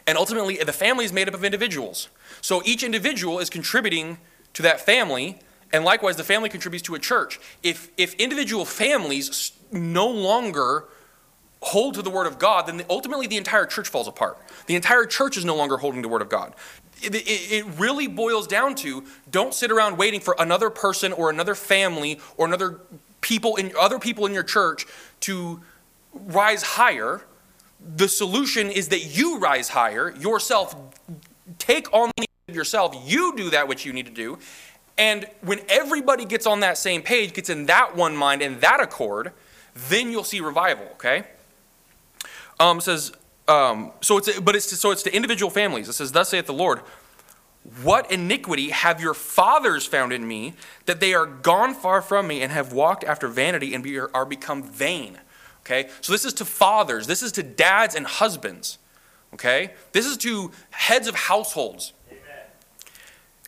And 0.07 0.17
ultimately, 0.17 0.57
the 0.57 0.73
family 0.73 1.05
is 1.05 1.13
made 1.13 1.27
up 1.27 1.33
of 1.33 1.43
individuals. 1.43 2.09
So 2.41 2.61
each 2.65 2.83
individual 2.83 3.39
is 3.39 3.49
contributing 3.49 4.17
to 4.53 4.61
that 4.63 4.79
family, 4.79 5.39
and 5.73 5.83
likewise, 5.83 6.15
the 6.15 6.23
family 6.23 6.49
contributes 6.49 6.85
to 6.87 6.95
a 6.95 6.99
church. 6.99 7.39
If, 7.63 7.89
if 7.97 8.13
individual 8.15 8.65
families 8.65 9.51
no 9.71 10.07
longer 10.07 10.85
hold 11.61 11.95
to 11.95 12.01
the 12.01 12.09
Word 12.09 12.27
of 12.27 12.37
God, 12.37 12.67
then 12.67 12.83
ultimately 12.89 13.27
the 13.27 13.37
entire 13.37 13.65
church 13.65 13.89
falls 13.89 14.07
apart. 14.07 14.37
The 14.67 14.75
entire 14.75 15.05
church 15.05 15.35
is 15.35 15.45
no 15.45 15.55
longer 15.55 15.77
holding 15.77 16.01
the 16.01 16.07
Word 16.07 16.21
of 16.21 16.29
God. 16.29 16.53
It, 17.01 17.15
it, 17.15 17.51
it, 17.51 17.65
really 17.77 18.07
boils 18.07 18.47
down 18.47 18.75
to 18.75 19.03
don't 19.29 19.53
sit 19.53 19.71
around 19.71 19.97
waiting 19.97 20.21
for 20.21 20.35
another 20.39 20.69
person 20.69 21.11
or 21.11 21.29
another 21.29 21.55
family 21.55 22.19
or 22.37 22.45
another 22.45 22.79
people 23.19 23.57
in 23.57 23.73
other 23.77 23.99
people 23.99 24.25
in 24.25 24.33
your 24.33 24.43
church 24.43 24.85
to 25.21 25.61
rise 26.13 26.63
higher. 26.63 27.25
The 27.97 28.07
solution 28.07 28.69
is 28.69 28.87
that 28.89 29.01
you 29.17 29.39
rise 29.39 29.69
higher 29.69 30.11
yourself. 30.11 30.75
Take 31.57 31.91
on 31.91 32.11
yourself. 32.47 32.95
You 33.05 33.35
do 33.35 33.49
that 33.49 33.67
which 33.67 33.85
you 33.85 33.91
need 33.91 34.05
to 34.05 34.11
do. 34.11 34.39
And 34.97 35.25
when 35.41 35.59
everybody 35.67 36.25
gets 36.25 36.45
on 36.45 36.61
that 36.61 36.77
same 36.77 37.01
page, 37.01 37.33
gets 37.33 37.49
in 37.49 37.65
that 37.65 37.95
one 37.95 38.15
mind 38.15 38.41
and 38.41 38.61
that 38.61 38.79
accord, 38.79 39.33
then 39.73 40.11
you'll 40.11 40.23
see 40.23 40.39
revival. 40.39 40.85
Okay. 40.93 41.23
Um, 42.59 42.79
says 42.79 43.11
um, 43.47 43.91
so 44.01 44.17
it's 44.17 44.39
but 44.39 44.55
it's 44.55 44.77
so 44.79 44.91
it's 44.91 45.03
to 45.03 45.15
individual 45.15 45.49
families. 45.49 45.87
It 45.87 45.93
says, 45.93 46.11
"Thus 46.11 46.29
saith 46.29 46.45
the 46.45 46.53
Lord." 46.53 46.81
What 47.81 48.11
iniquity 48.11 48.69
have 48.69 49.01
your 49.01 49.15
fathers 49.15 49.87
found 49.87 50.13
in 50.13 50.27
me 50.27 50.53
that 50.85 50.99
they 50.99 51.15
are 51.15 51.25
gone 51.25 51.73
far 51.73 51.99
from 51.99 52.27
me 52.27 52.43
and 52.43 52.51
have 52.51 52.73
walked 52.73 53.03
after 53.03 53.27
vanity 53.27 53.73
and 53.73 53.83
be, 53.83 53.97
are 53.97 54.25
become 54.25 54.61
vain? 54.61 55.17
Okay, 55.61 55.89
so 55.99 56.11
this 56.11 56.25
is 56.25 56.33
to 56.33 56.45
fathers, 56.45 57.07
this 57.07 57.23
is 57.23 57.31
to 57.33 57.43
dads 57.43 57.95
and 57.95 58.05
husbands. 58.05 58.77
Okay, 59.33 59.73
this 59.93 60.05
is 60.05 60.15
to 60.17 60.51
heads 60.69 61.07
of 61.07 61.15
households. 61.15 61.93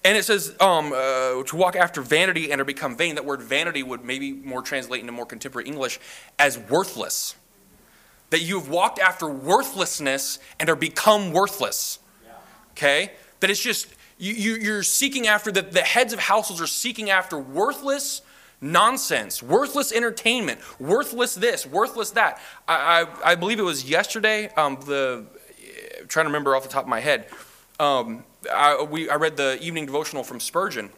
And 0.08 0.16
it 0.16 0.24
says 0.24 0.56
um, 0.62 0.94
uh, 0.94 1.44
to 1.44 1.56
walk 1.58 1.76
after 1.76 2.02
vanity 2.02 2.50
and 2.50 2.62
are 2.62 2.66
become 2.66 2.96
vain. 2.96 3.16
That 3.16 3.26
word 3.26 3.42
vanity 3.42 3.84
would 3.84 4.06
maybe 4.06 4.32
more 4.32 4.62
translate 4.62 5.02
into 5.02 5.12
more 5.12 5.26
contemporary 5.26 5.68
English 5.68 6.00
as 6.40 6.58
worthless. 6.58 7.36
That 8.30 8.40
you 8.40 8.58
have 8.58 8.70
walked 8.70 9.00
after 9.00 9.28
worthlessness 9.28 10.40
and 10.62 10.70
are 10.70 10.78
become 10.78 11.34
worthless. 11.34 12.00
Okay? 12.72 13.12
That 13.42 13.50
it's 13.50 13.62
just 13.62 13.88
you, 14.18 14.34
you, 14.34 14.76
are 14.76 14.84
seeking 14.84 15.28
after, 15.28 15.52
the, 15.52 15.62
the 15.62 15.82
heads 15.82 16.14
of 16.14 16.20
households 16.20 16.62
are 16.62 16.68
seeking 16.68 17.10
after 17.10 17.38
worthless, 17.38 18.22
nonsense, 18.62 19.44
worthless 19.44 19.92
entertainment, 19.92 20.62
worthless 20.80 21.36
this, 21.36 21.66
worthless 21.66 22.12
that. 22.12 22.40
I, 22.66 23.02
I, 23.02 23.32
I 23.32 23.36
believe 23.36 23.60
it 23.60 23.64
was 23.64 23.84
yesterday, 23.84 24.54
um, 24.56 24.78
the, 24.86 25.26
I'm 26.00 26.08
trying 26.08 26.24
to 26.24 26.30
remember 26.30 26.56
off 26.56 26.64
the 26.64 26.70
top 26.70 26.84
of 26.84 26.90
my 26.90 27.02
head, 27.02 27.28
um, 27.78 28.24
I, 28.51 28.82
we, 28.84 29.10
I 29.10 29.16
read 29.16 29.38
the 29.38 29.58
evening 29.62 29.86
devotional 29.86 30.24
from 30.24 30.39
Spurgeon. 30.39 30.89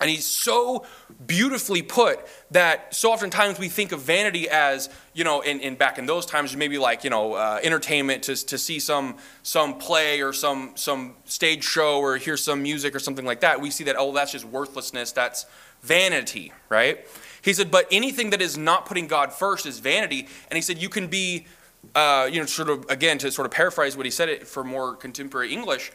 And 0.00 0.10
he's 0.10 0.26
so 0.26 0.84
beautifully 1.26 1.80
put 1.80 2.18
that 2.50 2.92
so 2.92 3.12
oftentimes 3.12 3.60
we 3.60 3.68
think 3.68 3.92
of 3.92 4.00
vanity 4.00 4.48
as, 4.48 4.90
you 5.14 5.22
know, 5.22 5.42
in, 5.42 5.60
in 5.60 5.76
back 5.76 5.96
in 5.96 6.06
those 6.06 6.26
times, 6.26 6.56
maybe 6.56 6.76
like, 6.76 7.04
you 7.04 7.10
know, 7.10 7.34
uh, 7.34 7.60
entertainment 7.62 8.24
to, 8.24 8.34
to 8.34 8.58
see 8.58 8.80
some, 8.80 9.16
some 9.44 9.78
play 9.78 10.20
or 10.20 10.32
some, 10.32 10.72
some 10.74 11.14
stage 11.24 11.62
show 11.62 12.00
or 12.00 12.16
hear 12.16 12.36
some 12.36 12.64
music 12.64 12.96
or 12.96 12.98
something 12.98 13.24
like 13.24 13.40
that. 13.40 13.60
We 13.60 13.70
see 13.70 13.84
that, 13.84 13.94
oh, 13.96 14.12
that's 14.12 14.32
just 14.32 14.44
worthlessness. 14.44 15.12
That's 15.12 15.46
vanity, 15.82 16.52
right? 16.68 17.06
He 17.42 17.52
said, 17.52 17.70
but 17.70 17.86
anything 17.92 18.30
that 18.30 18.42
is 18.42 18.58
not 18.58 18.86
putting 18.86 19.06
God 19.06 19.32
first 19.32 19.66
is 19.66 19.78
vanity. 19.78 20.26
And 20.50 20.56
he 20.56 20.62
said, 20.62 20.78
you 20.78 20.88
can 20.88 21.06
be, 21.06 21.46
uh, 21.94 22.28
you 22.32 22.40
know, 22.40 22.46
sort 22.46 22.70
of, 22.70 22.86
again, 22.88 23.18
to 23.18 23.30
sort 23.30 23.46
of 23.46 23.52
paraphrase 23.52 23.96
what 23.96 24.06
he 24.06 24.10
said 24.10 24.28
it 24.28 24.48
for 24.48 24.64
more 24.64 24.96
contemporary 24.96 25.52
English, 25.52 25.92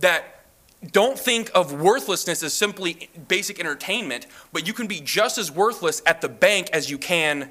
that 0.00 0.40
don't 0.92 1.18
think 1.18 1.50
of 1.54 1.72
worthlessness 1.72 2.42
as 2.42 2.54
simply 2.54 3.10
basic 3.28 3.60
entertainment, 3.60 4.26
but 4.52 4.66
you 4.66 4.72
can 4.72 4.86
be 4.86 5.00
just 5.00 5.38
as 5.38 5.50
worthless 5.50 6.02
at 6.06 6.20
the 6.20 6.28
bank 6.28 6.70
as 6.72 6.90
you 6.90 6.98
can 6.98 7.50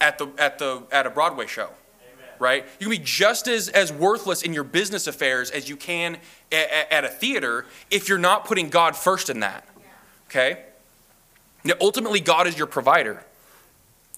at 0.00 0.18
the 0.18 0.28
at 0.38 0.58
the 0.58 0.82
at 0.92 1.06
a 1.06 1.10
Broadway 1.10 1.46
show. 1.46 1.68
Amen. 1.68 2.28
Right? 2.38 2.66
You 2.78 2.88
can 2.88 2.98
be 2.98 3.02
just 3.02 3.48
as, 3.48 3.68
as 3.70 3.92
worthless 3.92 4.42
in 4.42 4.52
your 4.52 4.64
business 4.64 5.06
affairs 5.06 5.50
as 5.50 5.68
you 5.68 5.76
can 5.76 6.18
at, 6.52 6.92
at 6.92 7.04
a 7.04 7.08
theater 7.08 7.64
if 7.90 8.08
you're 8.08 8.18
not 8.18 8.44
putting 8.44 8.68
God 8.68 8.96
first 8.96 9.30
in 9.30 9.40
that. 9.40 9.66
Okay? 10.28 10.62
Now, 11.64 11.74
ultimately, 11.80 12.20
God 12.20 12.46
is 12.46 12.56
your 12.58 12.66
provider. 12.66 13.24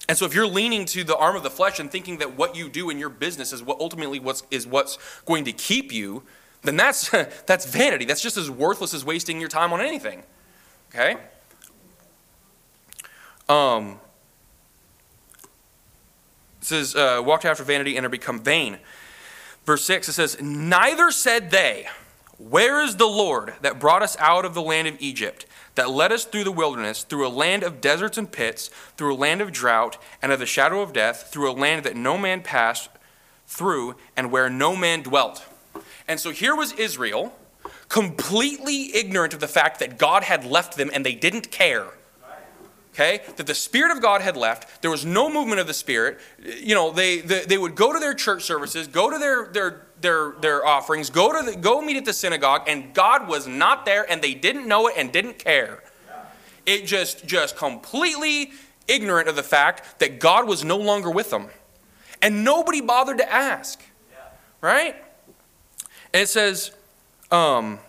And 0.07 0.17
so 0.17 0.25
if 0.25 0.33
you're 0.33 0.47
leaning 0.47 0.85
to 0.85 1.03
the 1.03 1.15
arm 1.15 1.35
of 1.35 1.43
the 1.43 1.51
flesh 1.51 1.79
and 1.79 1.91
thinking 1.91 2.17
that 2.17 2.35
what 2.35 2.55
you 2.55 2.67
do 2.67 2.89
in 2.89 2.97
your 2.97 3.09
business 3.09 3.53
is 3.53 3.61
what 3.61 3.79
ultimately 3.79 4.19
what's, 4.19 4.43
is 4.49 4.65
what's 4.65 4.97
going 5.25 5.45
to 5.45 5.51
keep 5.51 5.91
you, 5.91 6.23
then 6.63 6.77
that's, 6.77 7.09
that's 7.45 7.65
vanity. 7.65 8.05
That's 8.05 8.21
just 8.21 8.37
as 8.37 8.49
worthless 8.49 8.93
as 8.93 9.05
wasting 9.05 9.39
your 9.39 9.49
time 9.49 9.73
on 9.73 9.81
anything. 9.81 10.23
Okay? 10.93 11.17
Um, 13.47 13.99
it 16.61 16.65
says, 16.65 16.95
uh, 16.95 17.21
walked 17.23 17.45
after 17.45 17.63
vanity 17.63 17.97
and 17.97 18.05
are 18.05 18.09
become 18.09 18.39
vain. 18.39 18.77
Verse 19.65 19.83
6, 19.85 20.09
it 20.09 20.13
says, 20.13 20.41
Neither 20.41 21.11
said 21.11 21.51
they, 21.51 21.87
Where 22.37 22.81
is 22.81 22.95
the 22.97 23.07
Lord 23.07 23.53
that 23.61 23.79
brought 23.79 24.03
us 24.03 24.17
out 24.19 24.45
of 24.45 24.53
the 24.53 24.61
land 24.61 24.87
of 24.87 24.95
Egypt, 24.99 25.45
that 25.75 25.89
led 25.89 26.11
us 26.11 26.25
through 26.25 26.43
the 26.43 26.51
wilderness, 26.51 27.03
through 27.03 27.25
a 27.25 27.29
land 27.29 27.63
of 27.63 27.81
deserts 27.81 28.17
and 28.17 28.31
pits, 28.31 28.69
through 28.97 29.13
a 29.13 29.15
land 29.15 29.41
of 29.41 29.51
drought 29.51 29.97
and 30.21 30.31
of 30.31 30.39
the 30.39 30.45
shadow 30.45 30.81
of 30.81 30.93
death, 30.93 31.29
through 31.31 31.49
a 31.49 31.53
land 31.53 31.85
that 31.85 31.95
no 31.95 32.17
man 32.17 32.41
passed 32.41 32.89
through, 33.47 33.95
and 34.15 34.31
where 34.31 34.49
no 34.49 34.75
man 34.75 35.01
dwelt? 35.01 35.45
And 36.09 36.19
so 36.19 36.31
here 36.31 36.55
was 36.55 36.73
Israel, 36.73 37.33
completely 37.87 38.95
ignorant 38.95 39.35
of 39.35 39.39
the 39.39 39.47
fact 39.47 39.79
that 39.79 39.99
God 39.99 40.23
had 40.23 40.43
left 40.43 40.75
them 40.75 40.89
and 40.91 41.05
they 41.05 41.13
didn't 41.13 41.51
care. 41.51 41.85
Okay? 42.93 43.21
That 43.37 43.45
the 43.45 43.53
Spirit 43.53 43.95
of 43.95 44.01
God 44.01 44.21
had 44.21 44.35
left. 44.35 44.81
There 44.81 44.89
was 44.89 45.05
no 45.05 45.31
movement 45.31 45.61
of 45.61 45.67
the 45.67 45.73
Spirit. 45.73 46.19
You 46.43 46.73
know, 46.73 46.91
they, 46.91 47.19
they, 47.19 47.45
they 47.45 47.57
would 47.59 47.75
go 47.75 47.93
to 47.93 47.99
their 47.99 48.15
church 48.15 48.43
services, 48.43 48.87
go 48.87 49.11
to 49.11 49.19
their, 49.19 49.45
their, 49.49 49.85
their, 50.01 50.31
their 50.41 50.65
offerings, 50.65 51.11
go, 51.11 51.31
to 51.31 51.51
the, 51.51 51.55
go 51.55 51.79
meet 51.79 51.95
at 51.95 52.05
the 52.05 52.13
synagogue, 52.13 52.63
and 52.67 52.91
God 52.95 53.27
was 53.27 53.47
not 53.47 53.85
there 53.85 54.11
and 54.11 54.19
they 54.19 54.33
didn't 54.33 54.67
know 54.67 54.87
it 54.87 54.95
and 54.97 55.13
didn't 55.13 55.37
care. 55.37 55.83
It 56.65 56.87
just, 56.87 57.25
just 57.27 57.55
completely 57.55 58.51
ignorant 58.87 59.29
of 59.29 59.35
the 59.35 59.43
fact 59.43 59.99
that 59.99 60.19
God 60.19 60.47
was 60.47 60.63
no 60.63 60.77
longer 60.77 61.11
with 61.11 61.29
them. 61.29 61.49
And 62.19 62.43
nobody 62.43 62.81
bothered 62.81 63.19
to 63.19 63.31
ask. 63.31 63.79
Right? 64.59 64.95
And 66.13 66.23
it 66.23 66.27
says, 66.27 66.71
um, 67.31 67.79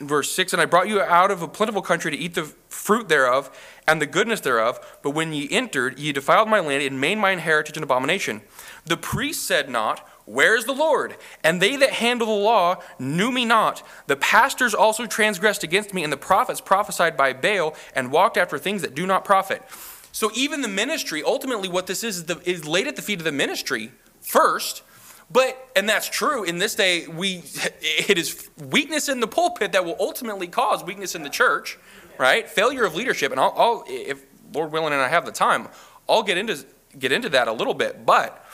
verse 0.00 0.30
6 0.32 0.52
And 0.52 0.62
I 0.62 0.64
brought 0.64 0.88
you 0.88 1.00
out 1.00 1.30
of 1.30 1.42
a 1.42 1.48
plentiful 1.48 1.82
country 1.82 2.10
to 2.10 2.16
eat 2.16 2.34
the 2.34 2.44
fruit 2.68 3.08
thereof 3.08 3.50
and 3.86 4.00
the 4.02 4.06
goodness 4.06 4.40
thereof. 4.40 4.98
But 5.02 5.10
when 5.10 5.32
ye 5.32 5.48
entered, 5.50 5.98
ye 5.98 6.12
defiled 6.12 6.48
my 6.48 6.60
land 6.60 6.82
and 6.82 7.00
made 7.00 7.16
mine 7.16 7.38
heritage 7.38 7.76
an 7.76 7.82
abomination. 7.82 8.42
The 8.86 8.96
priest 8.96 9.46
said 9.46 9.68
not, 9.68 10.06
Where 10.24 10.56
is 10.56 10.64
the 10.64 10.72
Lord? 10.72 11.16
And 11.44 11.60
they 11.60 11.76
that 11.76 11.94
handle 11.94 12.26
the 12.26 12.32
law 12.32 12.82
knew 12.98 13.30
me 13.30 13.44
not. 13.44 13.82
The 14.06 14.16
pastors 14.16 14.74
also 14.74 15.06
transgressed 15.06 15.62
against 15.62 15.94
me, 15.94 16.02
and 16.02 16.12
the 16.12 16.16
prophets 16.16 16.60
prophesied 16.60 17.16
by 17.16 17.32
Baal 17.32 17.74
and 17.94 18.10
walked 18.10 18.36
after 18.36 18.58
things 18.58 18.82
that 18.82 18.94
do 18.94 19.06
not 19.06 19.24
profit. 19.24 19.62
So 20.10 20.30
even 20.34 20.62
the 20.62 20.68
ministry, 20.68 21.22
ultimately, 21.22 21.68
what 21.68 21.86
this 21.86 22.02
is, 22.02 22.18
is, 22.18 22.24
the, 22.24 22.40
is 22.44 22.66
laid 22.66 22.88
at 22.88 22.96
the 22.96 23.02
feet 23.02 23.18
of 23.18 23.24
the 23.24 23.32
ministry 23.32 23.92
first 24.20 24.82
but, 25.30 25.70
and 25.76 25.88
that's 25.88 26.08
true, 26.08 26.44
in 26.44 26.58
this 26.58 26.74
day, 26.74 27.06
we, 27.06 27.42
it 27.82 28.16
is 28.16 28.48
weakness 28.56 29.08
in 29.08 29.20
the 29.20 29.26
pulpit 29.26 29.72
that 29.72 29.84
will 29.84 29.96
ultimately 30.00 30.46
cause 30.46 30.82
weakness 30.82 31.14
in 31.14 31.22
the 31.22 31.30
church, 31.30 31.78
right? 32.18 32.48
Failure 32.48 32.84
of 32.84 32.94
leadership. 32.94 33.30
And 33.30 33.40
I'll, 33.40 33.54
I'll 33.56 33.84
if 33.86 34.24
Lord 34.54 34.72
willing 34.72 34.92
and 34.92 35.02
I 35.02 35.08
have 35.08 35.26
the 35.26 35.32
time, 35.32 35.68
I'll 36.08 36.22
get 36.22 36.38
into, 36.38 36.64
get 36.98 37.12
into 37.12 37.28
that 37.30 37.46
a 37.46 37.52
little 37.52 37.74
bit. 37.74 38.06
But 38.06 38.44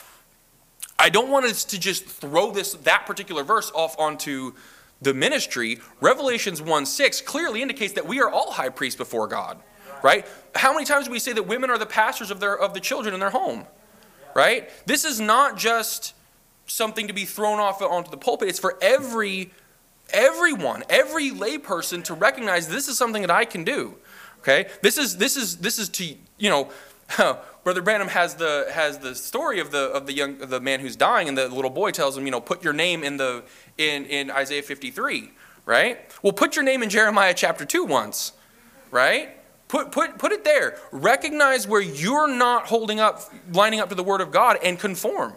I 0.99 1.09
don't 1.09 1.29
want 1.29 1.45
us 1.45 1.63
to 1.65 1.79
just 1.79 2.05
throw 2.05 2.51
this, 2.51 2.73
that 2.73 3.05
particular 3.05 3.43
verse 3.43 3.71
off 3.73 3.97
onto 3.97 4.53
the 5.01 5.13
ministry. 5.13 5.79
Revelations 6.01 6.61
1 6.61 6.85
6 6.85 7.21
clearly 7.21 7.61
indicates 7.61 7.93
that 7.93 8.05
we 8.05 8.21
are 8.21 8.29
all 8.29 8.51
high 8.51 8.69
priests 8.69 8.97
before 8.97 9.27
God, 9.27 9.59
right? 10.03 10.25
How 10.55 10.73
many 10.73 10.85
times 10.85 11.05
do 11.05 11.11
we 11.11 11.19
say 11.19 11.31
that 11.31 11.43
women 11.43 11.69
are 11.69 11.77
the 11.77 11.85
pastors 11.85 12.31
of, 12.31 12.39
their, 12.41 12.57
of 12.57 12.73
the 12.73 12.79
children 12.81 13.13
in 13.13 13.19
their 13.19 13.29
home, 13.29 13.65
right? 14.33 14.69
This 14.85 15.05
is 15.05 15.21
not 15.21 15.57
just 15.57 16.13
something 16.65 17.07
to 17.07 17.13
be 17.13 17.25
thrown 17.25 17.59
off 17.59 17.81
onto 17.81 18.11
the 18.11 18.17
pulpit. 18.17 18.49
It's 18.49 18.59
for 18.59 18.77
every 18.81 19.51
everyone, 20.11 20.83
every 20.89 21.31
layperson 21.31 22.03
to 22.05 22.13
recognize 22.13 22.67
this 22.67 22.87
is 22.87 22.97
something 22.97 23.21
that 23.21 23.31
I 23.31 23.45
can 23.45 23.63
do. 23.63 23.95
Okay? 24.39 24.67
This 24.81 24.97
is 24.97 25.17
this 25.17 25.37
is 25.37 25.57
this 25.57 25.79
is 25.79 25.89
to, 25.89 26.15
you 26.37 26.49
know, 26.49 26.69
Brother 27.63 27.81
Branham 27.81 28.09
has 28.09 28.35
the 28.35 28.67
has 28.71 28.99
the 28.99 29.15
story 29.15 29.59
of 29.59 29.71
the 29.71 29.89
of 29.91 30.05
the 30.05 30.13
young 30.13 30.37
the 30.37 30.59
man 30.59 30.79
who's 30.79 30.95
dying 30.95 31.27
and 31.27 31.37
the 31.37 31.47
little 31.49 31.71
boy 31.71 31.91
tells 31.91 32.17
him, 32.17 32.25
you 32.25 32.31
know, 32.31 32.41
put 32.41 32.63
your 32.63 32.73
name 32.73 33.03
in 33.03 33.17
the 33.17 33.43
in 33.77 34.05
in 34.05 34.29
Isaiah 34.31 34.63
53, 34.63 35.31
right? 35.65 35.99
Well, 36.21 36.33
put 36.33 36.55
your 36.55 36.63
name 36.63 36.83
in 36.83 36.89
Jeremiah 36.89 37.33
chapter 37.33 37.65
2 37.65 37.83
once, 37.85 38.33
right? 38.91 39.37
Put, 39.67 39.91
put, 39.91 40.19
put 40.19 40.31
it 40.31 40.43
there. 40.43 40.77
Recognize 40.91 41.67
where 41.67 41.81
you're 41.81 42.27
not 42.27 42.67
holding 42.67 42.99
up, 42.99 43.21
lining 43.51 43.79
up 43.79 43.89
to 43.89 43.95
the 43.95 44.03
Word 44.03 44.21
of 44.21 44.31
God 44.31 44.59
and 44.63 44.79
conform, 44.79 45.33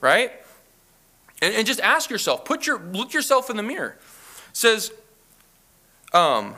right? 0.00 0.32
And, 1.40 1.54
and 1.54 1.66
just 1.66 1.80
ask 1.80 2.10
yourself, 2.10 2.44
put 2.44 2.66
your, 2.66 2.78
look 2.78 3.12
yourself 3.12 3.50
in 3.50 3.56
the 3.56 3.62
mirror. 3.62 3.96
It 4.50 4.56
says, 4.56 4.92
um, 6.12 6.56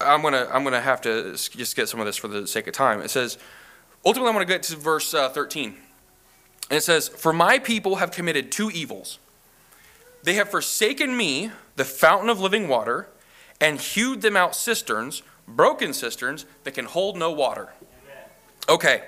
I'm 0.00 0.22
gonna 0.22 0.48
I'm 0.52 0.64
gonna 0.64 0.80
have 0.80 1.00
to 1.02 1.32
just 1.32 1.76
get 1.76 1.88
some 1.88 2.00
of 2.00 2.06
this 2.06 2.16
for 2.16 2.28
the 2.28 2.46
sake 2.46 2.66
of 2.66 2.74
time. 2.74 3.00
It 3.00 3.10
says, 3.10 3.38
ultimately, 4.04 4.28
I'm 4.28 4.34
gonna 4.34 4.44
get 4.44 4.62
to 4.64 4.76
verse 4.76 5.14
uh, 5.14 5.28
13, 5.28 5.76
and 6.70 6.76
it 6.76 6.82
says, 6.82 7.08
"For 7.08 7.32
my 7.32 7.58
people 7.58 7.96
have 7.96 8.10
committed 8.10 8.52
two 8.52 8.70
evils. 8.70 9.18
They 10.22 10.34
have 10.34 10.50
forsaken 10.50 11.16
me, 11.16 11.50
the 11.76 11.84
fountain 11.84 12.28
of 12.28 12.40
living 12.40 12.68
water, 12.68 13.08
and 13.60 13.80
hewed 13.80 14.22
them 14.22 14.36
out 14.36 14.56
cisterns, 14.56 15.22
broken 15.46 15.92
cisterns 15.92 16.44
that 16.64 16.72
can 16.72 16.86
hold 16.86 17.16
no 17.16 17.30
water." 17.30 17.72
Okay, 18.68 19.02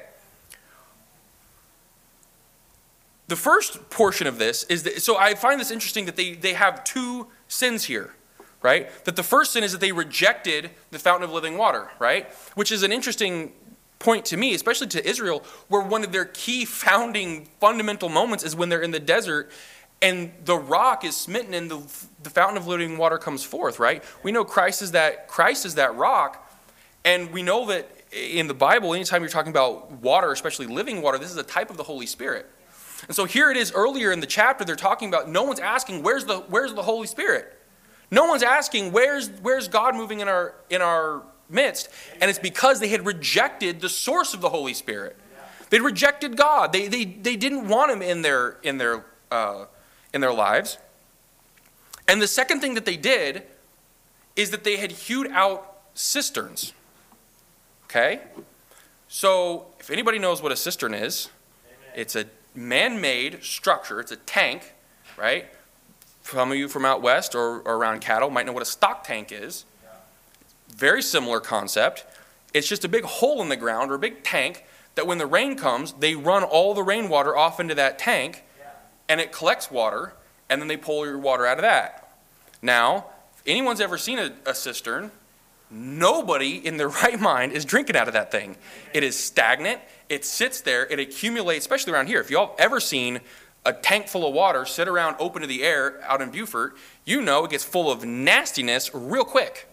The 3.28 3.36
first 3.36 3.90
portion 3.90 4.26
of 4.26 4.38
this 4.38 4.64
is 4.64 4.84
that, 4.84 5.02
so 5.02 5.16
I 5.16 5.34
find 5.34 5.60
this 5.60 5.70
interesting 5.70 6.06
that 6.06 6.16
they, 6.16 6.34
they 6.34 6.52
have 6.54 6.84
two 6.84 7.26
sins 7.48 7.84
here, 7.84 8.14
right? 8.62 8.88
That 9.04 9.16
the 9.16 9.22
first 9.22 9.52
sin 9.52 9.64
is 9.64 9.72
that 9.72 9.80
they 9.80 9.92
rejected 9.92 10.70
the 10.90 10.98
fountain 10.98 11.24
of 11.24 11.32
living 11.32 11.58
water, 11.58 11.90
right? 11.98 12.32
Which 12.54 12.70
is 12.70 12.82
an 12.82 12.92
interesting 12.92 13.52
point 13.98 14.24
to 14.26 14.36
me, 14.36 14.54
especially 14.54 14.86
to 14.88 15.08
Israel, 15.08 15.42
where 15.68 15.82
one 15.82 16.04
of 16.04 16.12
their 16.12 16.26
key 16.26 16.64
founding 16.64 17.48
fundamental 17.60 18.08
moments 18.08 18.44
is 18.44 18.54
when 18.54 18.68
they're 18.68 18.82
in 18.82 18.90
the 18.92 19.00
desert 19.00 19.50
and 20.02 20.30
the 20.44 20.56
rock 20.56 21.04
is 21.04 21.16
smitten 21.16 21.54
and 21.54 21.70
the, 21.70 21.80
the 22.22 22.30
fountain 22.30 22.56
of 22.56 22.66
living 22.66 22.98
water 22.98 23.18
comes 23.18 23.42
forth, 23.42 23.78
right? 23.78 24.04
We 24.22 24.30
know 24.30 24.44
Christ 24.44 24.82
is 24.82 24.92
that 24.92 25.26
Christ 25.26 25.64
is 25.64 25.76
that 25.76 25.96
rock, 25.96 26.46
and 27.04 27.32
we 27.32 27.42
know 27.42 27.66
that 27.66 27.90
in 28.12 28.46
the 28.46 28.54
Bible, 28.54 28.94
anytime 28.94 29.22
you're 29.22 29.30
talking 29.30 29.50
about 29.50 29.90
water, 29.92 30.30
especially 30.32 30.66
living 30.66 31.02
water, 31.02 31.18
this 31.18 31.30
is 31.30 31.36
a 31.36 31.42
type 31.42 31.70
of 31.70 31.76
the 31.76 31.82
Holy 31.82 32.06
Spirit. 32.06 32.50
And 33.06 33.14
so 33.14 33.24
here 33.24 33.50
it 33.50 33.56
is 33.56 33.72
earlier 33.72 34.12
in 34.12 34.20
the 34.20 34.26
chapter, 34.26 34.64
they're 34.64 34.76
talking 34.76 35.08
about 35.08 35.28
no 35.28 35.42
one's 35.42 35.60
asking, 35.60 36.02
where's 36.02 36.24
the, 36.24 36.38
where's 36.40 36.74
the 36.74 36.82
Holy 36.82 37.06
Spirit? 37.06 37.52
No 38.10 38.26
one's 38.26 38.42
asking, 38.42 38.92
where's, 38.92 39.28
where's 39.42 39.68
God 39.68 39.94
moving 39.94 40.20
in 40.20 40.28
our, 40.28 40.54
in 40.70 40.80
our 40.80 41.22
midst? 41.48 41.88
And 42.20 42.30
it's 42.30 42.38
because 42.38 42.80
they 42.80 42.88
had 42.88 43.04
rejected 43.04 43.80
the 43.80 43.88
source 43.88 44.34
of 44.34 44.40
the 44.40 44.48
Holy 44.48 44.74
Spirit. 44.74 45.16
They 45.70 45.80
rejected 45.80 46.36
God. 46.36 46.72
They, 46.72 46.86
they, 46.86 47.04
they 47.04 47.36
didn't 47.36 47.68
want 47.68 47.90
Him 47.90 48.02
in 48.02 48.22
their, 48.22 48.58
in, 48.62 48.78
their, 48.78 49.04
uh, 49.30 49.64
in 50.14 50.20
their 50.20 50.32
lives. 50.32 50.78
And 52.06 52.22
the 52.22 52.28
second 52.28 52.60
thing 52.60 52.74
that 52.74 52.84
they 52.84 52.96
did 52.96 53.42
is 54.36 54.50
that 54.50 54.62
they 54.62 54.76
had 54.76 54.92
hewed 54.92 55.28
out 55.32 55.80
cisterns. 55.94 56.72
Okay? 57.84 58.20
So, 59.08 59.66
if 59.80 59.90
anybody 59.90 60.18
knows 60.18 60.42
what 60.42 60.52
a 60.52 60.56
cistern 60.56 60.94
is, 60.94 61.30
it's 61.94 62.14
a 62.14 62.26
man 62.56 63.00
made 63.00 63.44
structure, 63.44 64.00
it's 64.00 64.12
a 64.12 64.16
tank, 64.16 64.74
right? 65.16 65.46
Some 66.22 66.50
of 66.50 66.56
you 66.56 66.68
from 66.68 66.84
out 66.84 67.02
west 67.02 67.34
or, 67.34 67.60
or 67.60 67.76
around 67.76 68.00
cattle 68.00 68.30
might 68.30 68.46
know 68.46 68.52
what 68.52 68.62
a 68.62 68.66
stock 68.66 69.04
tank 69.04 69.30
is. 69.30 69.64
Very 70.74 71.02
similar 71.02 71.40
concept. 71.40 72.04
It's 72.52 72.68
just 72.68 72.84
a 72.84 72.88
big 72.88 73.04
hole 73.04 73.40
in 73.42 73.48
the 73.48 73.56
ground 73.56 73.90
or 73.90 73.94
a 73.94 73.98
big 73.98 74.24
tank 74.24 74.64
that 74.94 75.06
when 75.06 75.18
the 75.18 75.26
rain 75.26 75.56
comes, 75.56 75.92
they 75.92 76.14
run 76.14 76.42
all 76.42 76.74
the 76.74 76.82
rainwater 76.82 77.36
off 77.36 77.60
into 77.60 77.74
that 77.74 77.98
tank 77.98 78.42
and 79.08 79.20
it 79.20 79.30
collects 79.30 79.70
water 79.70 80.14
and 80.48 80.60
then 80.60 80.68
they 80.68 80.76
pull 80.76 81.06
your 81.06 81.18
water 81.18 81.46
out 81.46 81.58
of 81.58 81.62
that. 81.62 82.16
Now, 82.62 83.06
if 83.36 83.42
anyone's 83.46 83.80
ever 83.80 83.98
seen 83.98 84.18
a, 84.18 84.32
a 84.46 84.54
cistern, 84.54 85.10
nobody 85.70 86.64
in 86.64 86.76
their 86.76 86.88
right 87.02 87.20
mind 87.20 87.52
is 87.52 87.64
drinking 87.64 87.96
out 87.96 88.08
of 88.08 88.14
that 88.14 88.30
thing. 88.30 88.56
It 88.94 89.02
is 89.02 89.18
stagnant, 89.18 89.80
it 90.08 90.24
sits 90.24 90.60
there, 90.60 90.86
it 90.86 90.98
accumulates, 90.98 91.64
especially 91.64 91.92
around 91.92 92.06
here. 92.06 92.20
If 92.20 92.30
y'all 92.30 92.48
have 92.48 92.56
ever 92.58 92.80
seen 92.80 93.20
a 93.64 93.72
tank 93.72 94.06
full 94.06 94.26
of 94.26 94.32
water 94.32 94.64
sit 94.64 94.86
around 94.86 95.16
open 95.18 95.42
to 95.42 95.48
the 95.48 95.64
air 95.64 96.00
out 96.04 96.22
in 96.22 96.30
Beaufort, 96.30 96.76
you 97.04 97.20
know 97.20 97.44
it 97.44 97.50
gets 97.50 97.64
full 97.64 97.90
of 97.90 98.04
nastiness 98.04 98.94
real 98.94 99.24
quick. 99.24 99.68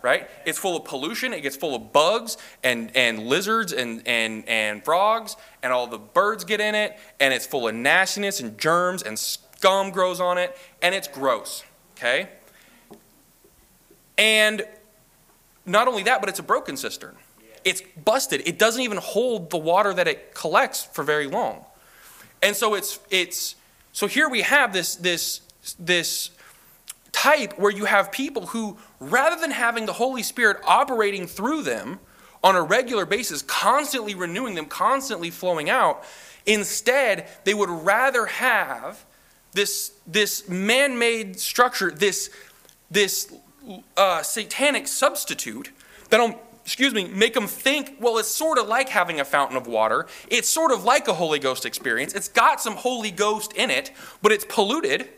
Right? 0.00 0.28
It's 0.46 0.58
full 0.58 0.76
of 0.76 0.84
pollution, 0.84 1.32
it 1.32 1.40
gets 1.40 1.56
full 1.56 1.74
of 1.74 1.92
bugs 1.92 2.36
and, 2.62 2.94
and 2.94 3.26
lizards 3.26 3.72
and, 3.72 4.06
and, 4.06 4.48
and 4.48 4.84
frogs, 4.84 5.34
and 5.60 5.72
all 5.72 5.88
the 5.88 5.98
birds 5.98 6.44
get 6.44 6.60
in 6.60 6.76
it, 6.76 6.96
and 7.18 7.34
it's 7.34 7.46
full 7.46 7.66
of 7.66 7.74
nastiness 7.74 8.38
and 8.38 8.56
germs, 8.56 9.02
and 9.02 9.18
scum 9.18 9.90
grows 9.90 10.20
on 10.20 10.38
it, 10.38 10.56
and 10.82 10.94
it's 10.94 11.08
gross. 11.08 11.64
Okay? 11.96 12.28
And 14.16 14.64
not 15.68 15.88
only 15.88 16.02
that, 16.04 16.20
but 16.20 16.28
it's 16.28 16.38
a 16.38 16.44
broken 16.44 16.76
cistern. 16.76 17.16
It's 17.64 17.82
busted. 18.04 18.42
It 18.46 18.58
doesn't 18.58 18.82
even 18.82 18.98
hold 18.98 19.50
the 19.50 19.58
water 19.58 19.92
that 19.94 20.08
it 20.08 20.34
collects 20.34 20.84
for 20.84 21.02
very 21.04 21.26
long. 21.26 21.64
And 22.42 22.54
so 22.54 22.74
it's 22.74 22.98
it's 23.10 23.56
so 23.92 24.06
here 24.06 24.28
we 24.28 24.42
have 24.42 24.72
this 24.72 24.96
this 24.96 25.40
this 25.78 26.30
type 27.12 27.58
where 27.58 27.72
you 27.72 27.84
have 27.84 28.12
people 28.12 28.46
who 28.46 28.78
rather 29.00 29.40
than 29.40 29.50
having 29.50 29.86
the 29.86 29.92
Holy 29.92 30.22
Spirit 30.22 30.58
operating 30.64 31.26
through 31.26 31.62
them 31.62 31.98
on 32.44 32.54
a 32.54 32.62
regular 32.62 33.04
basis, 33.04 33.42
constantly 33.42 34.14
renewing 34.14 34.54
them, 34.54 34.66
constantly 34.66 35.30
flowing 35.30 35.68
out, 35.68 36.04
instead 36.46 37.28
they 37.44 37.54
would 37.54 37.68
rather 37.68 38.26
have 38.26 39.04
this 39.52 39.92
this 40.06 40.48
man-made 40.48 41.40
structure, 41.40 41.90
this 41.90 42.30
this 42.90 43.32
uh, 43.96 44.22
satanic 44.22 44.88
substitute 44.88 45.70
that'll 46.10 46.40
excuse 46.68 46.92
me, 46.92 47.08
make 47.08 47.32
them 47.32 47.46
think, 47.46 47.96
well, 47.98 48.18
it's 48.18 48.28
sort 48.28 48.58
of 48.58 48.68
like 48.68 48.90
having 48.90 49.20
a 49.20 49.24
fountain 49.24 49.56
of 49.56 49.66
water. 49.66 50.06
It's 50.28 50.50
sort 50.50 50.70
of 50.70 50.84
like 50.84 51.08
a 51.08 51.14
Holy 51.14 51.38
Ghost 51.38 51.64
experience. 51.64 52.12
It's 52.12 52.28
got 52.28 52.60
some 52.60 52.76
Holy 52.76 53.10
Ghost 53.10 53.54
in 53.54 53.70
it, 53.70 53.90
but 54.20 54.32
it's 54.32 54.44
polluted. 54.44 55.08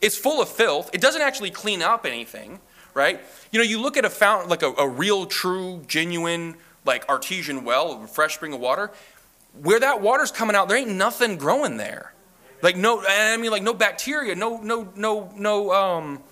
It's 0.00 0.16
full 0.16 0.40
of 0.40 0.48
filth. 0.48 0.90
It 0.92 1.00
doesn't 1.00 1.20
actually 1.20 1.50
clean 1.50 1.82
up 1.82 2.06
anything, 2.06 2.60
right? 2.94 3.20
You 3.50 3.58
know, 3.58 3.64
you 3.64 3.80
look 3.80 3.96
at 3.96 4.04
a 4.04 4.10
fountain, 4.10 4.48
like 4.48 4.62
a, 4.62 4.72
a 4.78 4.88
real, 4.88 5.26
true, 5.26 5.82
genuine, 5.88 6.54
like 6.84 7.08
artesian 7.08 7.64
well, 7.64 8.04
a 8.04 8.06
fresh 8.06 8.36
spring 8.36 8.52
of 8.52 8.60
water, 8.60 8.92
where 9.62 9.80
that 9.80 10.00
water's 10.00 10.30
coming 10.30 10.54
out, 10.54 10.68
there 10.68 10.76
ain't 10.76 10.90
nothing 10.90 11.36
growing 11.38 11.76
there. 11.76 12.12
Like 12.62 12.76
no, 12.76 13.02
I 13.06 13.36
mean, 13.36 13.50
like 13.50 13.64
no 13.64 13.74
bacteria, 13.74 14.36
no, 14.36 14.58
no, 14.58 14.88
no, 14.94 15.32
no, 15.36 15.72
um, 15.72 16.22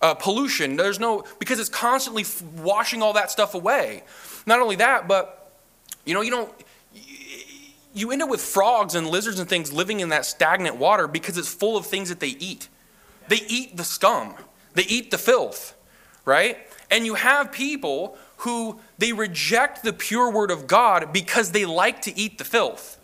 uh, 0.00 0.14
pollution. 0.14 0.76
There's 0.76 1.00
no, 1.00 1.24
because 1.38 1.58
it's 1.58 1.68
constantly 1.68 2.24
washing 2.56 3.02
all 3.02 3.12
that 3.14 3.30
stuff 3.30 3.54
away. 3.54 4.04
Not 4.46 4.60
only 4.60 4.76
that, 4.76 5.08
but, 5.08 5.52
you 6.04 6.14
know, 6.14 6.20
you 6.20 6.30
don't, 6.30 6.52
you 7.94 8.10
end 8.12 8.22
up 8.22 8.28
with 8.28 8.40
frogs 8.40 8.94
and 8.94 9.08
lizards 9.08 9.40
and 9.40 9.48
things 9.48 9.72
living 9.72 10.00
in 10.00 10.10
that 10.10 10.24
stagnant 10.24 10.76
water 10.76 11.08
because 11.08 11.36
it's 11.36 11.52
full 11.52 11.76
of 11.76 11.86
things 11.86 12.08
that 12.08 12.20
they 12.20 12.28
eat. 12.28 12.68
They 13.28 13.42
eat 13.48 13.76
the 13.76 13.84
scum, 13.84 14.34
they 14.74 14.84
eat 14.84 15.10
the 15.10 15.18
filth, 15.18 15.74
right? 16.24 16.58
And 16.90 17.04
you 17.04 17.14
have 17.14 17.52
people 17.52 18.16
who 18.38 18.80
they 18.96 19.12
reject 19.12 19.82
the 19.82 19.92
pure 19.92 20.30
word 20.30 20.50
of 20.50 20.66
God 20.66 21.12
because 21.12 21.50
they 21.50 21.66
like 21.66 22.00
to 22.02 22.18
eat 22.18 22.38
the 22.38 22.44
filth 22.44 22.97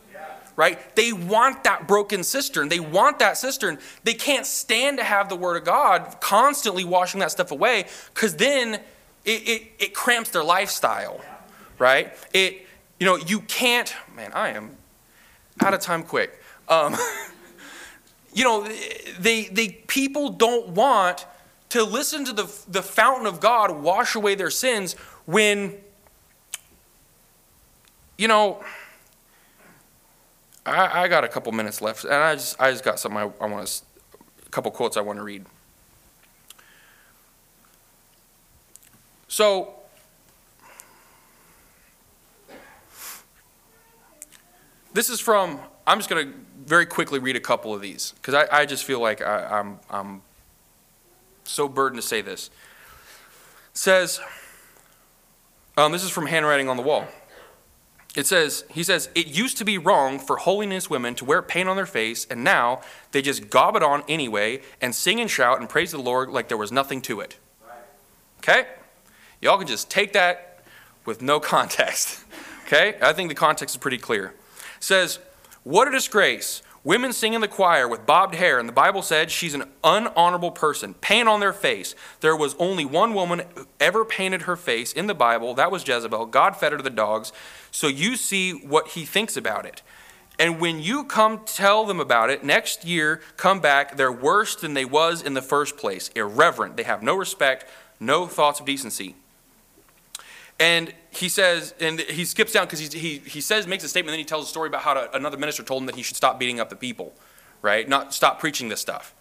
right? 0.56 0.94
They 0.94 1.12
want 1.12 1.64
that 1.64 1.88
broken 1.88 2.22
cistern. 2.22 2.68
They 2.68 2.80
want 2.80 3.18
that 3.18 3.36
cistern. 3.36 3.78
They 4.04 4.14
can't 4.14 4.46
stand 4.46 4.98
to 4.98 5.04
have 5.04 5.28
the 5.28 5.36
Word 5.36 5.56
of 5.56 5.64
God 5.64 6.16
constantly 6.20 6.84
washing 6.84 7.20
that 7.20 7.30
stuff 7.30 7.50
away 7.50 7.86
because 8.12 8.36
then 8.36 8.74
it, 9.24 9.48
it, 9.48 9.62
it 9.78 9.94
cramps 9.94 10.30
their 10.30 10.44
lifestyle, 10.44 11.20
right? 11.78 12.12
It, 12.32 12.66
you 13.00 13.06
know, 13.06 13.16
you 13.16 13.40
can't, 13.40 13.94
man, 14.14 14.32
I 14.32 14.50
am 14.50 14.76
out 15.60 15.74
of 15.74 15.80
time 15.80 16.02
quick. 16.02 16.40
Um, 16.68 16.96
you 18.32 18.44
know, 18.44 18.68
they, 19.18 19.44
they, 19.46 19.68
people 19.86 20.30
don't 20.30 20.70
want 20.70 21.26
to 21.70 21.82
listen 21.82 22.24
to 22.26 22.32
the, 22.32 22.52
the 22.68 22.82
fountain 22.82 23.26
of 23.26 23.40
God 23.40 23.70
wash 23.82 24.14
away 24.14 24.36
their 24.36 24.50
sins 24.50 24.94
when, 25.24 25.74
you 28.16 28.28
know, 28.28 28.62
I, 30.66 31.02
I 31.02 31.08
got 31.08 31.24
a 31.24 31.28
couple 31.28 31.52
minutes 31.52 31.82
left, 31.82 32.04
and 32.04 32.14
I 32.14 32.34
just 32.34 32.60
I 32.60 32.70
just 32.70 32.84
got 32.84 32.98
something 32.98 33.18
I, 33.18 33.30
I 33.44 33.46
want 33.46 33.66
to 33.66 33.82
a 34.46 34.50
couple 34.50 34.70
quotes 34.70 34.96
I 34.96 35.00
want 35.00 35.18
to 35.18 35.22
read. 35.22 35.44
So. 39.28 39.74
This 44.94 45.10
is 45.10 45.18
from, 45.18 45.58
I'm 45.88 45.98
just 45.98 46.08
going 46.08 46.24
to 46.24 46.34
very 46.64 46.86
quickly 46.86 47.18
read 47.18 47.34
a 47.34 47.40
couple 47.40 47.74
of 47.74 47.80
these 47.80 48.12
because 48.12 48.32
I, 48.32 48.60
I 48.60 48.64
just 48.64 48.84
feel 48.84 49.00
like 49.00 49.20
I, 49.20 49.58
I'm, 49.58 49.80
I'm 49.90 50.22
so 51.42 51.68
burdened 51.68 52.00
to 52.00 52.06
say 52.06 52.20
this. 52.20 52.46
It 52.46 53.76
says, 53.76 54.20
um, 55.76 55.90
this 55.90 56.04
is 56.04 56.10
from 56.10 56.26
Handwriting 56.26 56.68
on 56.68 56.76
the 56.76 56.84
Wall 56.84 57.08
it 58.14 58.26
says, 58.26 58.64
he 58.70 58.84
says, 58.84 59.08
it 59.14 59.26
used 59.26 59.58
to 59.58 59.64
be 59.64 59.76
wrong 59.76 60.20
for 60.20 60.36
holiness 60.36 60.88
women 60.88 61.16
to 61.16 61.24
wear 61.24 61.42
paint 61.42 61.68
on 61.68 61.76
their 61.76 61.86
face, 61.86 62.26
and 62.30 62.44
now 62.44 62.80
they 63.10 63.20
just 63.20 63.50
gob 63.50 63.74
it 63.74 63.82
on 63.82 64.04
anyway 64.08 64.60
and 64.80 64.94
sing 64.94 65.20
and 65.20 65.28
shout 65.28 65.58
and 65.58 65.68
praise 65.68 65.90
the 65.90 65.98
Lord 65.98 66.30
like 66.30 66.48
there 66.48 66.56
was 66.56 66.70
nothing 66.70 67.02
to 67.02 67.20
it. 67.20 67.38
Okay? 68.38 68.66
Y'all 69.40 69.58
can 69.58 69.66
just 69.66 69.90
take 69.90 70.12
that 70.12 70.60
with 71.04 71.22
no 71.22 71.40
context. 71.54 72.24
Okay? 72.66 72.96
I 73.02 73.12
think 73.12 73.30
the 73.30 73.34
context 73.34 73.74
is 73.74 73.80
pretty 73.80 73.98
clear. 73.98 74.26
It 74.26 74.34
says, 74.80 75.18
What 75.64 75.88
a 75.88 75.90
disgrace. 75.90 76.62
Women 76.84 77.14
sing 77.14 77.32
in 77.32 77.40
the 77.40 77.48
choir 77.48 77.88
with 77.88 78.04
bobbed 78.04 78.34
hair, 78.34 78.58
and 78.58 78.68
the 78.68 78.72
Bible 78.72 79.00
said 79.00 79.30
she's 79.30 79.54
an 79.54 79.64
unhonorable 79.82 80.54
person. 80.54 80.92
Paint 80.92 81.26
on 81.26 81.40
their 81.40 81.54
face. 81.54 81.94
There 82.20 82.36
was 82.36 82.54
only 82.58 82.84
one 82.84 83.14
woman 83.14 83.42
who 83.54 83.66
ever 83.80 84.04
painted 84.04 84.42
her 84.42 84.54
face 84.54 84.92
in 84.92 85.06
the 85.06 85.14
Bible. 85.14 85.54
That 85.54 85.72
was 85.72 85.88
Jezebel. 85.88 86.26
God 86.26 86.56
fed 86.56 86.72
her 86.72 86.78
to 86.78 86.84
the 86.84 86.90
dogs. 86.90 87.32
So 87.70 87.86
you 87.86 88.16
see 88.16 88.52
what 88.52 88.88
he 88.88 89.06
thinks 89.06 89.34
about 89.34 89.64
it. 89.64 89.80
And 90.38 90.60
when 90.60 90.78
you 90.78 91.04
come 91.04 91.40
tell 91.46 91.86
them 91.86 92.00
about 92.00 92.28
it, 92.28 92.44
next 92.44 92.84
year 92.84 93.22
come 93.38 93.60
back, 93.60 93.96
they're 93.96 94.12
worse 94.12 94.54
than 94.54 94.74
they 94.74 94.84
was 94.84 95.22
in 95.22 95.32
the 95.32 95.40
first 95.40 95.78
place. 95.78 96.10
Irreverent. 96.14 96.76
They 96.76 96.82
have 96.82 97.02
no 97.02 97.14
respect, 97.14 97.64
no 97.98 98.26
thoughts 98.26 98.60
of 98.60 98.66
decency. 98.66 99.14
And 100.58 100.94
he 101.10 101.28
says, 101.28 101.74
and 101.80 102.00
he 102.00 102.24
skips 102.24 102.52
down 102.52 102.66
because 102.66 102.80
he, 102.80 103.18
he 103.18 103.40
says, 103.40 103.66
makes 103.66 103.82
a 103.82 103.88
statement, 103.88 104.12
then 104.12 104.18
he 104.18 104.24
tells 104.24 104.46
a 104.46 104.48
story 104.48 104.68
about 104.68 104.82
how 104.82 104.94
to, 104.94 105.16
another 105.16 105.36
minister 105.36 105.62
told 105.62 105.82
him 105.82 105.86
that 105.86 105.96
he 105.96 106.02
should 106.02 106.16
stop 106.16 106.38
beating 106.38 106.60
up 106.60 106.70
the 106.70 106.76
people, 106.76 107.12
right? 107.60 107.88
Not 107.88 108.14
stop 108.14 108.38
preaching 108.38 108.68
this 108.68 108.80
stuff. 108.80 109.14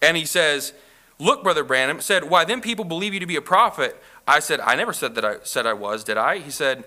And 0.00 0.16
he 0.16 0.24
says, 0.24 0.72
Look, 1.18 1.42
Brother 1.42 1.64
Branham, 1.64 2.00
said, 2.00 2.28
Why 2.28 2.44
then 2.44 2.60
people 2.60 2.84
believe 2.84 3.14
you 3.14 3.20
to 3.20 3.26
be 3.26 3.36
a 3.36 3.42
prophet? 3.42 4.00
I 4.28 4.40
said, 4.40 4.60
I 4.60 4.74
never 4.74 4.92
said 4.92 5.14
that 5.14 5.24
I 5.24 5.36
said 5.44 5.66
I 5.66 5.72
was, 5.72 6.04
did 6.04 6.18
I? 6.18 6.38
He 6.38 6.50
said, 6.50 6.84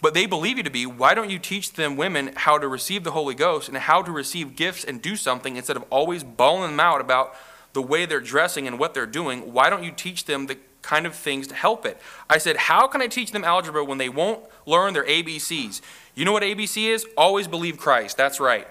But 0.00 0.14
they 0.14 0.26
believe 0.26 0.56
you 0.56 0.62
to 0.62 0.70
be. 0.70 0.86
Why 0.86 1.14
don't 1.14 1.30
you 1.30 1.38
teach 1.38 1.74
them 1.74 1.96
women 1.96 2.32
how 2.36 2.58
to 2.58 2.68
receive 2.68 3.04
the 3.04 3.10
Holy 3.10 3.34
Ghost 3.34 3.68
and 3.68 3.76
how 3.76 4.02
to 4.02 4.10
receive 4.10 4.56
gifts 4.56 4.84
and 4.84 5.02
do 5.02 5.14
something 5.14 5.56
instead 5.56 5.76
of 5.76 5.84
always 5.90 6.24
bawling 6.24 6.70
them 6.70 6.80
out 6.80 7.00
about 7.02 7.34
the 7.74 7.82
way 7.82 8.06
they're 8.06 8.20
dressing 8.20 8.66
and 8.66 8.78
what 8.78 8.94
they're 8.94 9.04
doing? 9.04 9.52
Why 9.52 9.68
don't 9.68 9.84
you 9.84 9.92
teach 9.92 10.24
them 10.24 10.46
the 10.46 10.56
kind 10.86 11.04
of 11.04 11.16
things 11.16 11.48
to 11.48 11.54
help 11.54 11.84
it. 11.84 12.00
I 12.30 12.38
said, 12.38 12.56
How 12.56 12.86
can 12.86 13.02
I 13.02 13.08
teach 13.08 13.32
them 13.32 13.44
algebra 13.44 13.84
when 13.84 13.98
they 13.98 14.08
won't 14.08 14.44
learn 14.66 14.94
their 14.94 15.04
ABCs? 15.04 15.80
You 16.14 16.24
know 16.24 16.32
what 16.32 16.44
ABC 16.44 16.84
is? 16.84 17.04
Always 17.16 17.48
believe 17.48 17.76
Christ. 17.76 18.16
That's 18.16 18.38
right. 18.38 18.68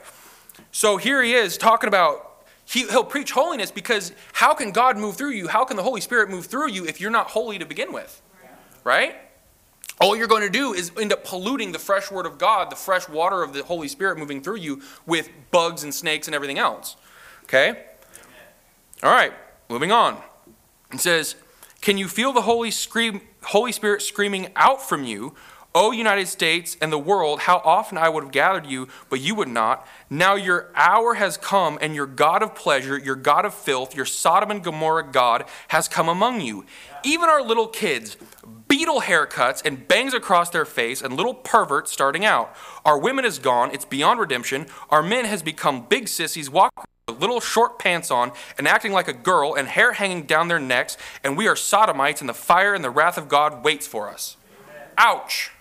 So 0.71 0.95
here 0.95 1.21
he 1.21 1.33
is 1.33 1.57
talking 1.57 1.89
about 1.89 2.45
he, 2.63 2.85
will 2.85 3.03
preach 3.03 3.31
holiness 3.31 3.69
because 3.69 4.13
how 4.31 4.53
can 4.53 4.71
God 4.71 4.97
move 4.97 5.17
through 5.17 5.31
you? 5.31 5.47
How 5.47 5.65
can 5.65 5.75
the 5.75 5.83
Holy 5.83 6.01
Spirit 6.01 6.29
move 6.29 6.45
through 6.45 6.69
you 6.69 6.85
if 6.85 7.01
you're 7.01 7.11
not 7.11 7.27
holy 7.27 7.59
to 7.59 7.65
begin 7.65 7.91
with? 7.91 8.21
Right? 8.85 9.17
All 9.99 10.15
you're 10.15 10.27
going 10.27 10.41
to 10.41 10.49
do 10.49 10.73
is 10.73 10.91
end 10.99 11.11
up 11.11 11.25
polluting 11.25 11.73
the 11.73 11.79
fresh 11.79 12.09
word 12.11 12.25
of 12.25 12.37
God, 12.37 12.71
the 12.71 12.75
fresh 12.75 13.07
water 13.09 13.43
of 13.43 13.53
the 13.53 13.63
Holy 13.63 13.87
Spirit 13.89 14.17
moving 14.17 14.41
through 14.41 14.57
you 14.57 14.81
with 15.05 15.29
bugs 15.51 15.83
and 15.83 15.93
snakes 15.93 16.27
and 16.27 16.35
everything 16.35 16.59
else. 16.59 16.95
Okay? 17.43 17.85
All 19.03 19.11
right, 19.11 19.33
moving 19.69 19.91
on. 19.91 20.17
It 20.91 20.99
says, 20.99 21.35
can 21.85 21.99
you 21.99 22.07
feel 22.07 22.33
the 22.33 22.41
Holy, 22.41 22.71
scream, 22.71 23.21
Holy 23.43 23.71
Spirit 23.71 24.01
screaming 24.01 24.51
out 24.55 24.81
from 24.81 25.03
you, 25.03 25.35
O 25.75 25.91
United 25.91 26.27
States 26.27 26.75
and 26.81 26.91
the 26.91 26.97
world, 26.97 27.41
how 27.41 27.61
often 27.63 27.95
I 27.95 28.09
would 28.09 28.23
have 28.23 28.31
gathered 28.31 28.65
you, 28.65 28.87
but 29.07 29.21
you 29.21 29.35
would 29.35 29.49
not. 29.49 29.87
Now 30.09 30.33
your 30.33 30.71
hour 30.73 31.13
has 31.13 31.37
come, 31.37 31.77
and 31.79 31.93
your 31.93 32.07
God 32.07 32.41
of 32.41 32.55
pleasure, 32.55 32.97
your 32.97 33.15
God 33.15 33.45
of 33.45 33.53
filth, 33.53 33.95
your 33.95 34.05
Sodom 34.05 34.49
and 34.49 34.63
Gomorrah 34.63 35.11
God 35.11 35.45
has 35.67 35.87
come 35.87 36.09
among 36.09 36.41
you. 36.41 36.65
Even 37.03 37.29
our 37.29 37.43
little 37.43 37.67
kids, 37.67 38.17
Beatle 38.67 39.03
haircuts 39.03 39.63
and 39.63 39.87
bangs 39.87 40.15
across 40.15 40.49
their 40.49 40.65
face, 40.65 41.03
and 41.03 41.15
little 41.15 41.35
perverts 41.35 41.91
starting 41.91 42.25
out. 42.25 42.55
Our 42.83 42.97
women 42.97 43.25
is 43.25 43.37
gone, 43.37 43.69
it's 43.71 43.85
beyond 43.85 44.19
redemption. 44.19 44.65
Our 44.89 45.03
men 45.03 45.25
has 45.25 45.43
become 45.43 45.85
big 45.87 46.07
sissies, 46.07 46.49
with 46.49 46.71
little 47.19 47.39
short 47.39 47.79
pants 47.79 48.11
on 48.11 48.31
and 48.57 48.67
acting 48.67 48.91
like 48.91 49.07
a 49.07 49.13
girl 49.13 49.55
and 49.55 49.67
hair 49.67 49.93
hanging 49.93 50.23
down 50.23 50.47
their 50.47 50.59
necks, 50.59 50.97
and 51.23 51.37
we 51.37 51.47
are 51.47 51.55
sodomites, 51.55 52.21
and 52.21 52.29
the 52.29 52.33
fire 52.33 52.73
and 52.73 52.83
the 52.83 52.89
wrath 52.89 53.17
of 53.17 53.27
God 53.27 53.63
waits 53.63 53.87
for 53.87 54.09
us. 54.09 54.37
Ouch. 54.97 55.51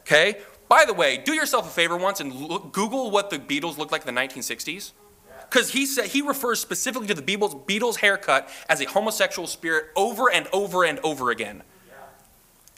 Okay? 0.00 0.38
By 0.68 0.84
the 0.84 0.94
way, 0.94 1.18
do 1.18 1.34
yourself 1.34 1.66
a 1.66 1.70
favor 1.70 1.96
once 1.96 2.20
and 2.20 2.32
look, 2.32 2.72
Google 2.72 3.10
what 3.10 3.30
the 3.30 3.38
Beatles 3.38 3.76
looked 3.76 3.92
like 3.92 4.06
in 4.06 4.14
the 4.14 4.20
1960s. 4.20 4.92
Because 5.48 5.70
he 5.70 5.84
said 5.84 6.06
he 6.06 6.22
refers 6.22 6.60
specifically 6.60 7.06
to 7.08 7.14
the 7.14 7.20
Beatles, 7.20 7.66
Beatles 7.66 7.96
haircut 7.96 8.48
as 8.70 8.80
a 8.80 8.86
homosexual 8.86 9.46
spirit 9.46 9.90
over 9.94 10.32
and 10.32 10.48
over 10.50 10.82
and 10.82 10.98
over 11.00 11.30
again. 11.30 11.62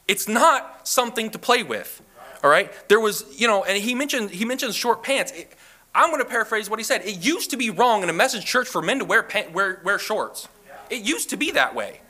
It's 0.09 0.27
not 0.27 0.87
something 0.87 1.31
to 1.31 1.39
play 1.39 1.63
with. 1.63 2.03
All 2.43 2.51
right? 2.51 2.73
There 2.89 2.99
was, 2.99 3.25
you 3.39 3.47
know, 3.47 3.63
and 3.63 3.81
he 3.81 3.95
mentioned 3.95 4.31
he 4.31 4.45
mentions 4.45 4.75
short 4.75 5.05
pants. 5.05 5.31
It, 5.31 5.53
I'm 5.95 6.11
going 6.11 6.23
to 6.23 6.29
paraphrase 6.29 6.69
what 6.69 6.79
he 6.79 6.85
said. 6.85 7.03
It 7.05 7.25
used 7.25 7.51
to 7.51 7.57
be 7.57 7.71
wrong 7.71 8.03
in 8.03 8.11
a 8.11 8.13
message 8.13 8.45
church 8.45 8.69
for 8.69 8.83
men 8.83 8.99
to 8.99 9.05
wear 9.05 9.23
pant, 9.23 9.53
wear, 9.53 9.81
wear 9.85 9.99
shorts. 9.99 10.49
It 10.91 11.03
used 11.03 11.31
to 11.31 11.37
be 11.37 11.51
that 11.53 11.75
way. 11.75 12.01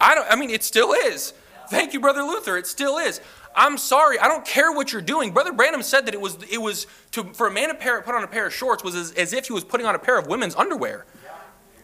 I 0.00 0.14
don't 0.14 0.26
I 0.30 0.36
mean 0.36 0.50
it 0.50 0.62
still 0.64 0.92
is. 0.92 1.32
Thank 1.68 1.92
you 1.92 2.00
brother 2.00 2.22
Luther. 2.22 2.56
It 2.56 2.66
still 2.66 2.98
is. 2.98 3.20
I'm 3.54 3.78
sorry. 3.78 4.18
I 4.18 4.28
don't 4.28 4.46
care 4.46 4.72
what 4.72 4.92
you're 4.92 5.02
doing. 5.02 5.32
Brother 5.32 5.52
Branham 5.52 5.82
said 5.82 6.06
that 6.06 6.14
it 6.14 6.20
was 6.20 6.38
it 6.50 6.60
was 6.60 6.86
to 7.12 7.24
for 7.32 7.46
a 7.46 7.50
man 7.50 7.68
to 7.68 7.74
pair, 7.74 8.00
put 8.02 8.14
on 8.14 8.22
a 8.22 8.28
pair 8.28 8.46
of 8.46 8.54
shorts 8.54 8.82
was 8.82 8.94
as, 8.94 9.12
as 9.12 9.32
if 9.32 9.46
he 9.46 9.52
was 9.52 9.64
putting 9.64 9.86
on 9.86 9.94
a 9.94 9.98
pair 9.98 10.18
of 10.18 10.26
women's 10.26 10.54
underwear. 10.54 11.06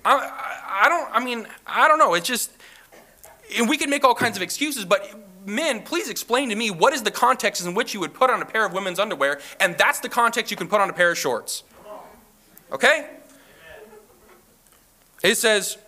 I, 0.06 0.84
I, 0.84 0.88
don't. 0.88 1.10
I 1.12 1.24
mean, 1.24 1.48
I 1.66 1.88
don't 1.88 1.98
know. 1.98 2.14
It's 2.14 2.28
just, 2.28 2.52
and 3.58 3.68
we 3.68 3.76
can 3.76 3.90
make 3.90 4.04
all 4.04 4.14
kinds 4.14 4.36
of 4.36 4.42
excuses, 4.42 4.84
but 4.84 5.12
men, 5.46 5.82
please 5.82 6.08
explain 6.08 6.48
to 6.50 6.56
me 6.56 6.70
what 6.70 6.92
is 6.92 7.02
the 7.02 7.10
context 7.10 7.64
in 7.64 7.74
which 7.74 7.94
you 7.94 8.00
would 8.00 8.14
put 8.14 8.30
on 8.30 8.42
a 8.42 8.46
pair 8.46 8.66
of 8.66 8.72
women's 8.72 8.98
underwear, 8.98 9.40
and 9.60 9.76
that's 9.78 10.00
the 10.00 10.08
context 10.08 10.50
you 10.50 10.56
can 10.56 10.68
put 10.68 10.80
on 10.80 10.90
a 10.90 10.92
pair 10.92 11.10
of 11.10 11.18
shorts. 11.18 11.62
Okay? 12.72 13.08
It 15.22 15.36
says, 15.36 15.78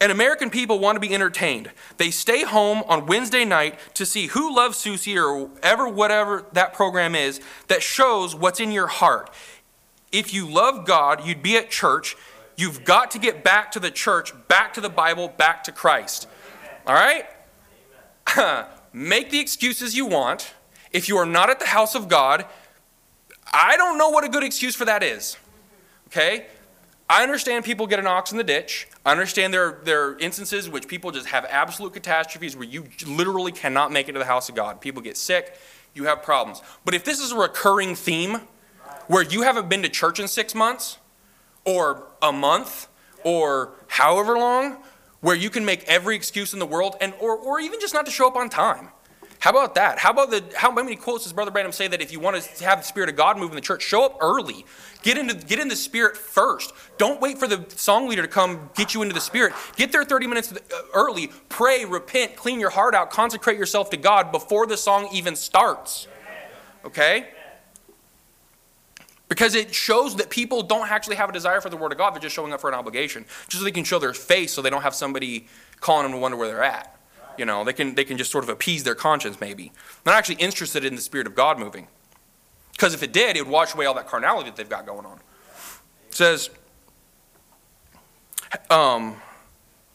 and 0.00 0.12
American 0.12 0.50
people 0.50 0.78
want 0.78 0.96
to 0.96 1.00
be 1.00 1.14
entertained. 1.14 1.70
They 1.96 2.10
stay 2.10 2.42
home 2.42 2.82
on 2.88 3.06
Wednesday 3.06 3.44
night 3.44 3.78
to 3.94 4.04
see 4.04 4.26
Who 4.26 4.54
Loves 4.54 4.76
Susie 4.76 5.18
or 5.18 5.50
ever 5.62 5.88
whatever 5.88 6.44
that 6.52 6.74
program 6.74 7.14
is 7.14 7.40
that 7.68 7.82
shows 7.82 8.34
what's 8.34 8.60
in 8.60 8.70
your 8.70 8.86
heart. 8.86 9.30
If 10.12 10.34
you 10.34 10.46
love 10.48 10.86
God, 10.86 11.26
you'd 11.26 11.42
be 11.42 11.56
at 11.56 11.70
church. 11.70 12.16
You've 12.56 12.84
got 12.84 13.10
to 13.12 13.18
get 13.18 13.42
back 13.42 13.72
to 13.72 13.80
the 13.80 13.90
church, 13.90 14.32
back 14.48 14.74
to 14.74 14.80
the 14.80 14.88
Bible, 14.88 15.28
back 15.28 15.64
to 15.64 15.72
Christ. 15.72 16.28
All 16.86 16.94
right? 16.94 17.26
Make 18.94 19.30
the 19.30 19.40
excuses 19.40 19.96
you 19.96 20.06
want. 20.06 20.54
If 20.92 21.08
you 21.08 21.16
are 21.16 21.26
not 21.26 21.50
at 21.50 21.58
the 21.58 21.66
house 21.66 21.96
of 21.96 22.06
God, 22.06 22.46
I 23.52 23.76
don't 23.76 23.98
know 23.98 24.08
what 24.10 24.22
a 24.22 24.28
good 24.28 24.44
excuse 24.44 24.76
for 24.76 24.84
that 24.84 25.02
is. 25.02 25.36
Okay? 26.06 26.46
I 27.10 27.24
understand 27.24 27.64
people 27.64 27.88
get 27.88 27.98
an 27.98 28.06
ox 28.06 28.30
in 28.30 28.38
the 28.38 28.44
ditch. 28.44 28.86
I 29.04 29.10
understand 29.10 29.52
there, 29.52 29.80
there 29.82 30.04
are 30.04 30.18
instances 30.18 30.66
in 30.66 30.72
which 30.72 30.86
people 30.86 31.10
just 31.10 31.26
have 31.26 31.44
absolute 31.50 31.92
catastrophes 31.92 32.56
where 32.56 32.66
you 32.66 32.86
literally 33.04 33.50
cannot 33.50 33.90
make 33.90 34.08
it 34.08 34.12
to 34.12 34.20
the 34.20 34.24
house 34.24 34.48
of 34.48 34.54
God. 34.54 34.80
People 34.80 35.02
get 35.02 35.16
sick, 35.16 35.58
you 35.92 36.04
have 36.04 36.22
problems. 36.22 36.62
But 36.84 36.94
if 36.94 37.04
this 37.04 37.18
is 37.18 37.32
a 37.32 37.36
recurring 37.36 37.96
theme 37.96 38.42
where 39.08 39.22
you 39.22 39.42
haven't 39.42 39.68
been 39.68 39.82
to 39.82 39.88
church 39.88 40.20
in 40.20 40.28
six 40.28 40.54
months, 40.54 40.98
or 41.64 42.06
a 42.22 42.32
month, 42.32 42.88
or 43.24 43.72
however 43.88 44.38
long, 44.38 44.76
where 45.24 45.34
you 45.34 45.48
can 45.48 45.64
make 45.64 45.82
every 45.84 46.14
excuse 46.14 46.52
in 46.52 46.58
the 46.58 46.66
world, 46.66 46.96
and 47.00 47.14
or, 47.18 47.34
or 47.34 47.58
even 47.58 47.80
just 47.80 47.94
not 47.94 48.04
to 48.04 48.12
show 48.12 48.28
up 48.28 48.36
on 48.36 48.50
time. 48.50 48.90
How 49.38 49.48
about 49.50 49.74
that? 49.74 49.98
How 49.98 50.10
about 50.10 50.30
the 50.30 50.44
how 50.54 50.70
many 50.70 50.96
quotes 50.96 51.24
does 51.24 51.32
Brother 51.32 51.50
Branham 51.50 51.72
say 51.72 51.88
that 51.88 52.02
if 52.02 52.12
you 52.12 52.20
want 52.20 52.42
to 52.42 52.64
have 52.64 52.80
the 52.80 52.84
Spirit 52.84 53.08
of 53.08 53.16
God 53.16 53.38
move 53.38 53.48
in 53.50 53.54
the 53.54 53.62
church, 53.62 53.82
show 53.82 54.04
up 54.04 54.18
early. 54.20 54.66
Get 55.02 55.16
into 55.16 55.34
get 55.34 55.58
in 55.58 55.68
the 55.68 55.76
Spirit 55.76 56.18
first. 56.18 56.74
Don't 56.98 57.22
wait 57.22 57.38
for 57.38 57.48
the 57.48 57.64
song 57.70 58.06
leader 58.06 58.20
to 58.20 58.28
come 58.28 58.68
get 58.74 58.92
you 58.92 59.00
into 59.00 59.14
the 59.14 59.20
Spirit. 59.20 59.54
Get 59.76 59.92
there 59.92 60.04
30 60.04 60.26
minutes 60.26 60.52
uh, 60.52 60.58
early. 60.92 61.30
Pray, 61.48 61.86
repent, 61.86 62.36
clean 62.36 62.60
your 62.60 62.70
heart 62.70 62.94
out, 62.94 63.10
consecrate 63.10 63.56
yourself 63.56 63.88
to 63.90 63.96
God 63.96 64.30
before 64.30 64.66
the 64.66 64.76
song 64.76 65.08
even 65.10 65.36
starts. 65.36 66.06
Okay? 66.84 67.28
Because 69.28 69.54
it 69.54 69.74
shows 69.74 70.16
that 70.16 70.30
people 70.30 70.62
don't 70.62 70.90
actually 70.90 71.16
have 71.16 71.30
a 71.30 71.32
desire 71.32 71.60
for 71.60 71.70
the 71.70 71.76
Word 71.76 71.92
of 71.92 71.98
God. 71.98 72.14
They're 72.14 72.20
just 72.20 72.34
showing 72.34 72.52
up 72.52 72.60
for 72.60 72.68
an 72.68 72.74
obligation. 72.74 73.24
Just 73.48 73.58
so 73.58 73.64
they 73.64 73.70
can 73.70 73.84
show 73.84 73.98
their 73.98 74.12
face 74.12 74.52
so 74.52 74.62
they 74.62 74.70
don't 74.70 74.82
have 74.82 74.94
somebody 74.94 75.46
calling 75.80 76.04
them 76.04 76.12
to 76.12 76.18
wonder 76.18 76.36
where 76.36 76.48
they're 76.48 76.62
at. 76.62 76.98
You 77.38 77.44
know, 77.44 77.64
they 77.64 77.72
can, 77.72 77.94
they 77.94 78.04
can 78.04 78.16
just 78.16 78.30
sort 78.30 78.44
of 78.44 78.50
appease 78.50 78.84
their 78.84 78.94
conscience, 78.94 79.40
maybe. 79.40 79.72
They're 80.04 80.12
not 80.12 80.18
actually 80.18 80.36
interested 80.36 80.84
in 80.84 80.94
the 80.94 81.00
Spirit 81.00 81.26
of 81.26 81.34
God 81.34 81.58
moving. 81.58 81.88
Because 82.72 82.92
if 82.92 83.02
it 83.02 83.12
did, 83.12 83.36
it 83.36 83.44
would 83.44 83.52
wash 83.52 83.74
away 83.74 83.86
all 83.86 83.94
that 83.94 84.06
carnality 84.06 84.50
that 84.50 84.56
they've 84.56 84.68
got 84.68 84.86
going 84.86 85.06
on. 85.06 85.18
It 86.08 86.14
says, 86.14 86.50
um, 88.70 89.16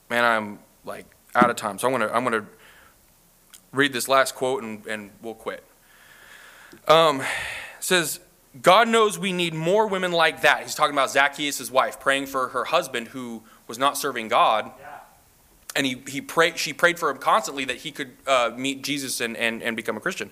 man, 0.10 0.26
I'm 0.26 0.60
like 0.86 1.06
out 1.36 1.50
of 1.50 1.56
time. 1.56 1.78
So 1.78 1.94
I'm 1.94 2.00
to 2.00 2.16
I'm 2.16 2.24
gonna 2.24 2.46
read 3.72 3.94
this 3.94 4.08
last 4.08 4.36
quote 4.36 4.64
and, 4.64 4.86
and 4.88 5.12
we'll 5.22 5.34
quit. 5.34 5.64
Um, 6.88 7.22
says, 7.80 8.20
God 8.62 8.88
knows 8.88 9.18
we 9.18 9.32
need 9.32 9.54
more 9.54 9.88
women 9.88 10.12
like 10.12 10.42
that. 10.42 10.64
He's 10.64 10.76
talking 10.76 10.94
about 10.94 11.12
Zacchaeus' 11.12 11.72
wife 11.72 12.00
praying 12.00 12.26
for 12.26 12.50
her 12.50 12.66
husband 12.66 13.10
who 13.10 13.44
was 13.68 13.78
not 13.78 13.98
serving 13.98 14.28
God. 14.28 14.72
Yeah 14.80 15.00
and 15.76 15.86
he, 15.86 16.02
he 16.08 16.22
prayed, 16.22 16.58
she 16.58 16.74
prayed 16.74 16.98
for 16.98 17.10
him 17.10 17.18
constantly 17.18 17.66
that 17.66 17.78
he 17.78 17.92
could 17.92 18.12
uh, 18.26 18.52
meet 18.56 18.84
Jesus 18.84 19.22
and, 19.22 19.38
and, 19.38 19.62
and 19.62 19.76
become 19.76 19.98
a 19.98 20.00
Christian. 20.00 20.32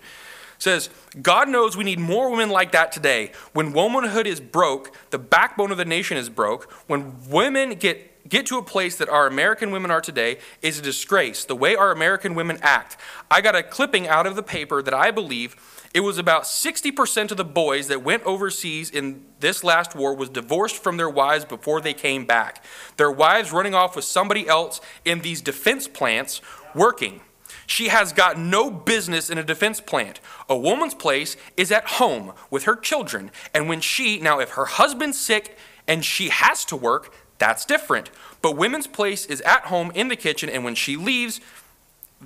says, 0.57 0.89
God 1.21 1.47
knows 1.47 1.77
we 1.77 1.83
need 1.83 1.99
more 1.99 2.29
women 2.31 2.49
like 2.49 2.71
that 2.71 2.91
today. 2.91 3.31
When 3.53 3.71
womanhood 3.71 4.25
is 4.25 4.39
broke, 4.39 4.93
the 5.11 5.19
backbone 5.19 5.71
of 5.71 5.77
the 5.77 5.85
nation 5.85 6.17
is 6.17 6.29
broke. 6.29 6.71
When 6.87 7.29
women 7.29 7.75
get, 7.75 8.27
get 8.27 8.47
to 8.47 8.57
a 8.57 8.63
place 8.63 8.95
that 8.97 9.09
our 9.09 9.27
American 9.27 9.69
women 9.69 9.91
are 9.91 10.01
today 10.01 10.39
is 10.61 10.79
a 10.79 10.81
disgrace. 10.81 11.45
The 11.45 11.55
way 11.55 11.75
our 11.75 11.91
American 11.91 12.33
women 12.33 12.57
act. 12.61 12.97
I 13.29 13.41
got 13.41 13.55
a 13.55 13.61
clipping 13.61 14.07
out 14.07 14.25
of 14.25 14.35
the 14.35 14.43
paper 14.43 14.81
that 14.81 14.93
I 14.93 15.11
believe 15.11 15.55
it 15.93 16.01
was 16.01 16.17
about 16.17 16.43
60% 16.43 17.31
of 17.31 17.37
the 17.37 17.45
boys 17.45 17.87
that 17.87 18.03
went 18.03 18.23
overseas 18.23 18.89
in 18.89 19.25
this 19.39 19.63
last 19.63 19.95
war 19.95 20.15
was 20.15 20.29
divorced 20.29 20.81
from 20.83 20.97
their 20.97 21.09
wives 21.09 21.45
before 21.45 21.81
they 21.81 21.93
came 21.93 22.25
back. 22.25 22.63
Their 22.97 23.11
wives 23.11 23.51
running 23.51 23.73
off 23.73 23.95
with 23.95 24.05
somebody 24.05 24.47
else 24.47 24.81
in 25.05 25.21
these 25.21 25.41
defense 25.41 25.87
plants 25.87 26.41
working. 26.75 27.21
She 27.65 27.89
has 27.89 28.13
got 28.13 28.39
no 28.39 28.71
business 28.71 29.29
in 29.29 29.37
a 29.37 29.43
defense 29.43 29.81
plant. 29.81 30.19
A 30.49 30.57
woman's 30.57 30.93
place 30.93 31.35
is 31.57 31.71
at 31.71 31.85
home 31.85 32.33
with 32.49 32.63
her 32.63 32.75
children. 32.75 33.31
And 33.53 33.67
when 33.67 33.81
she, 33.81 34.19
now 34.19 34.39
if 34.39 34.51
her 34.51 34.65
husband's 34.65 35.19
sick 35.19 35.57
and 35.87 36.03
she 36.03 36.29
has 36.29 36.63
to 36.65 36.75
work, 36.75 37.13
that's 37.39 37.65
different. 37.65 38.09
But 38.41 38.55
women's 38.55 38.87
place 38.87 39.25
is 39.25 39.41
at 39.41 39.63
home 39.63 39.91
in 39.93 40.07
the 40.07 40.15
kitchen 40.15 40.49
and 40.49 40.63
when 40.63 40.75
she 40.75 40.95
leaves, 40.95 41.41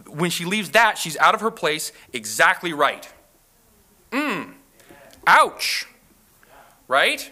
when 0.08 0.30
she 0.30 0.46
leaves 0.46 0.70
that, 0.72 0.98
she's 0.98 1.18
out 1.18 1.36
of 1.36 1.42
her 1.42 1.52
place 1.52 1.92
exactly 2.14 2.72
right. 2.72 3.12
Mmm. 4.12 4.54
Ouch. 5.26 5.88
Right? 6.88 7.32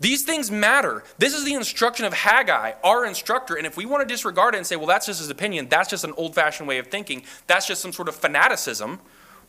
These 0.00 0.24
things 0.24 0.50
matter. 0.50 1.02
This 1.16 1.34
is 1.34 1.44
the 1.44 1.54
instruction 1.54 2.04
of 2.04 2.12
Hegai, 2.12 2.74
our 2.84 3.06
instructor. 3.06 3.54
And 3.54 3.66
if 3.66 3.76
we 3.76 3.86
want 3.86 4.06
to 4.06 4.12
disregard 4.12 4.54
it 4.54 4.58
and 4.58 4.66
say, 4.66 4.76
well, 4.76 4.86
that's 4.86 5.06
just 5.06 5.20
his 5.20 5.30
opinion, 5.30 5.68
that's 5.68 5.88
just 5.88 6.04
an 6.04 6.12
old 6.16 6.34
fashioned 6.34 6.68
way 6.68 6.78
of 6.78 6.88
thinking, 6.88 7.22
that's 7.46 7.66
just 7.66 7.80
some 7.80 7.92
sort 7.92 8.08
of 8.08 8.14
fanaticism, 8.14 9.00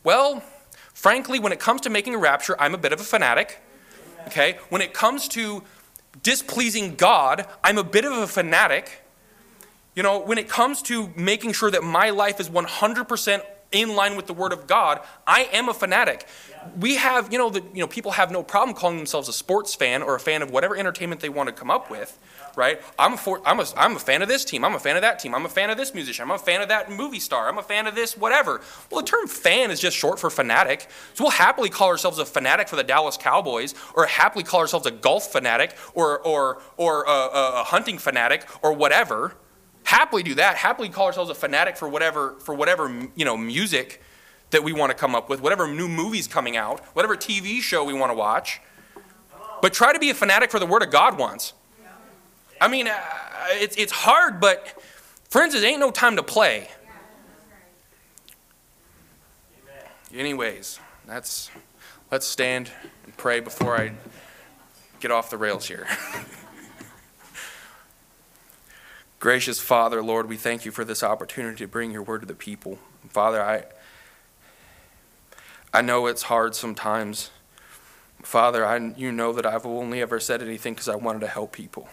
well, 0.06 0.44
frankly, 0.94 1.40
when 1.40 1.52
it 1.52 1.60
comes 1.60 1.82
to 1.82 1.90
making 1.90 2.16
a 2.16 2.18
rapture, 2.18 2.56
I'm 2.58 2.74
a 2.74 2.78
bit 2.78 2.94
of 2.94 3.02
a 3.02 3.04
fanatic. 3.04 3.60
Okay? 4.28 4.58
When 4.70 4.82
it 4.82 4.94
comes 4.94 5.28
to 5.30 5.64
displeasing 6.24 6.96
God, 6.96 7.48
I'm 7.64 7.78
a 7.78 7.84
bit 7.84 8.06
of 8.06 8.14
a 8.14 8.28
fanatic. 8.28 9.02
You 9.96 10.04
know, 10.04 10.20
when 10.20 10.38
it 10.38 10.48
comes 10.48 10.82
to 10.84 11.12
making 11.16 11.54
sure 11.54 11.72
that 11.72 11.84
my 11.84 12.12
life 12.12 12.40
is 12.40 12.50
100% 12.50 13.42
in 13.72 13.96
line 13.96 14.16
with 14.16 14.28
the 14.28 14.34
Word 14.34 14.54
of 14.54 14.68
God, 14.68 15.02
I 15.28 15.50
am 15.52 15.70
a 15.70 15.74
fanatic. 15.74 16.28
We 16.80 16.96
have, 16.96 17.32
you 17.32 17.38
know, 17.38 17.50
the, 17.50 17.62
you 17.74 17.82
know, 17.82 17.88
people 17.88 18.12
have 18.12 18.32
no 18.32 18.42
problem 18.42 18.76
calling 18.76 18.98
themselves 18.98 19.30
a 19.30 19.34
sports 19.34 19.76
fan 19.76 20.02
or 20.02 20.16
a 20.16 20.20
fan 20.20 20.42
of 20.42 20.50
whatever 20.50 20.76
entertainment 20.76 21.22
they 21.22 21.30
want 21.30 21.48
to 21.48 21.54
come 21.54 21.70
up 21.70 21.92
with, 21.92 22.18
right? 22.56 22.82
I'm 22.98 23.14
a, 23.14 23.18
for, 23.18 23.42
I'm, 23.46 23.60
a, 23.60 23.66
I'm 23.78 23.96
a 23.96 24.00
fan 24.00 24.22
of 24.22 24.28
this 24.28 24.46
team. 24.46 24.66
I'm 24.66 24.74
a 24.74 24.80
fan 24.80 24.96
of 24.96 25.02
that 25.04 25.20
team. 25.20 25.36
I'm 25.36 25.46
a 25.46 25.50
fan 25.50 25.70
of 25.70 25.78
this 25.78 25.94
musician. 25.94 26.24
I'm 26.24 26.32
a 26.32 26.40
fan 26.40 26.62
of 26.62 26.70
that 26.70 26.92
movie 26.92 27.20
star. 27.20 27.48
I'm 27.48 27.58
a 27.58 27.64
fan 27.64 27.86
of 27.86 27.94
this 27.94 28.18
whatever. 28.18 28.62
Well, 28.90 29.02
the 29.02 29.08
term 29.08 29.28
fan 29.28 29.70
is 29.70 29.80
just 29.80 29.96
short 29.96 30.20
for 30.20 30.30
fanatic. 30.30 30.88
So 31.14 31.26
we'll 31.26 31.32
happily 31.32 31.70
call 31.70 31.90
ourselves 31.90 32.18
a 32.18 32.26
fanatic 32.26 32.68
for 32.68 32.78
the 32.78 32.84
Dallas 32.84 33.18
Cowboys 33.18 33.76
or 33.94 34.08
happily 34.08 34.44
call 34.44 34.62
ourselves 34.62 34.88
a 34.88 34.92
golf 34.92 35.32
fanatic 35.32 35.76
or, 35.94 36.20
or, 36.20 36.62
or 36.78 37.04
a, 37.04 37.30
a 37.60 37.64
hunting 37.66 38.00
fanatic 38.00 38.48
or 38.64 38.74
whatever 38.74 39.36
happily 39.86 40.24
do 40.24 40.36
that. 40.36 40.58
Happily 40.58 40.90
call 40.90 41.06
ourselves 41.06 41.30
a 41.30 41.36
fanatic 41.36 41.78
for 41.78 41.88
whatever 41.88 42.36
for 42.40 42.54
whatever 42.54 43.10
you 43.16 43.24
know 43.24 43.38
music 43.38 44.02
that 44.52 44.64
we 44.64 44.74
want 44.74 44.92
to 44.92 44.98
come 44.98 45.16
up 45.16 45.30
with, 45.30 45.42
whatever 45.42 45.68
new 45.68 45.88
movies 45.88 46.28
coming 46.28 46.58
out, 46.58 46.84
whatever 46.94 47.16
TV 47.16 47.62
show 47.62 47.84
we 47.84 47.94
want 47.94 48.12
to 48.12 48.16
watch. 48.16 48.62
But 49.62 49.74
try 49.74 49.94
to 49.94 50.00
be 50.00 50.10
a 50.10 50.14
fanatic 50.14 50.52
for 50.52 50.60
the 50.60 50.66
Word 50.66 50.84
of 50.84 50.92
God 50.92 51.18
once. 51.18 51.54
I 52.60 52.68
mean, 52.68 52.88
uh, 52.88 53.00
it's 53.52 53.76
it's 53.78 53.92
hard, 53.92 54.40
but 54.40 54.82
friends, 55.30 55.56
it 55.56 55.64
ain't 55.64 55.80
no 55.80 55.92
time 55.92 56.16
to 56.18 56.24
play. 56.24 56.70
Anyways, 60.14 60.80
that's 61.06 61.52
let's 62.12 62.26
stand 62.26 62.72
and 63.04 63.16
pray 63.18 63.40
before 63.40 63.80
I 63.80 63.94
get 65.00 65.12
off 65.12 65.30
the 65.30 65.38
rails 65.38 65.68
here. 65.68 65.88
Gracious 69.26 69.60
Father, 69.60 70.04
Lord, 70.04 70.30
we 70.30 70.38
thank 70.38 70.66
you 70.66 70.72
for 70.72 70.86
this 70.86 71.02
opportunity 71.02 71.58
to 71.58 71.68
bring 71.68 71.90
your 71.90 72.04
word 72.04 72.22
to 72.22 72.28
the 72.28 72.36
people. 72.36 72.78
Father, 73.10 73.42
I 73.42 73.64
I 75.74 75.82
know 75.82 76.06
it's 76.06 76.22
hard 76.22 76.54
sometimes. 76.54 77.32
Father, 78.22 78.64
I, 78.64 78.78
you 78.96 79.12
know 79.12 79.34
that 79.34 79.44
I've 79.44 79.66
only 79.66 80.00
ever 80.00 80.20
said 80.20 80.44
anything 80.44 80.76
because 80.76 80.88
I 80.88 80.96
wanted 80.96 81.22
to 81.22 81.28
help 81.28 81.54
people. 81.54 81.90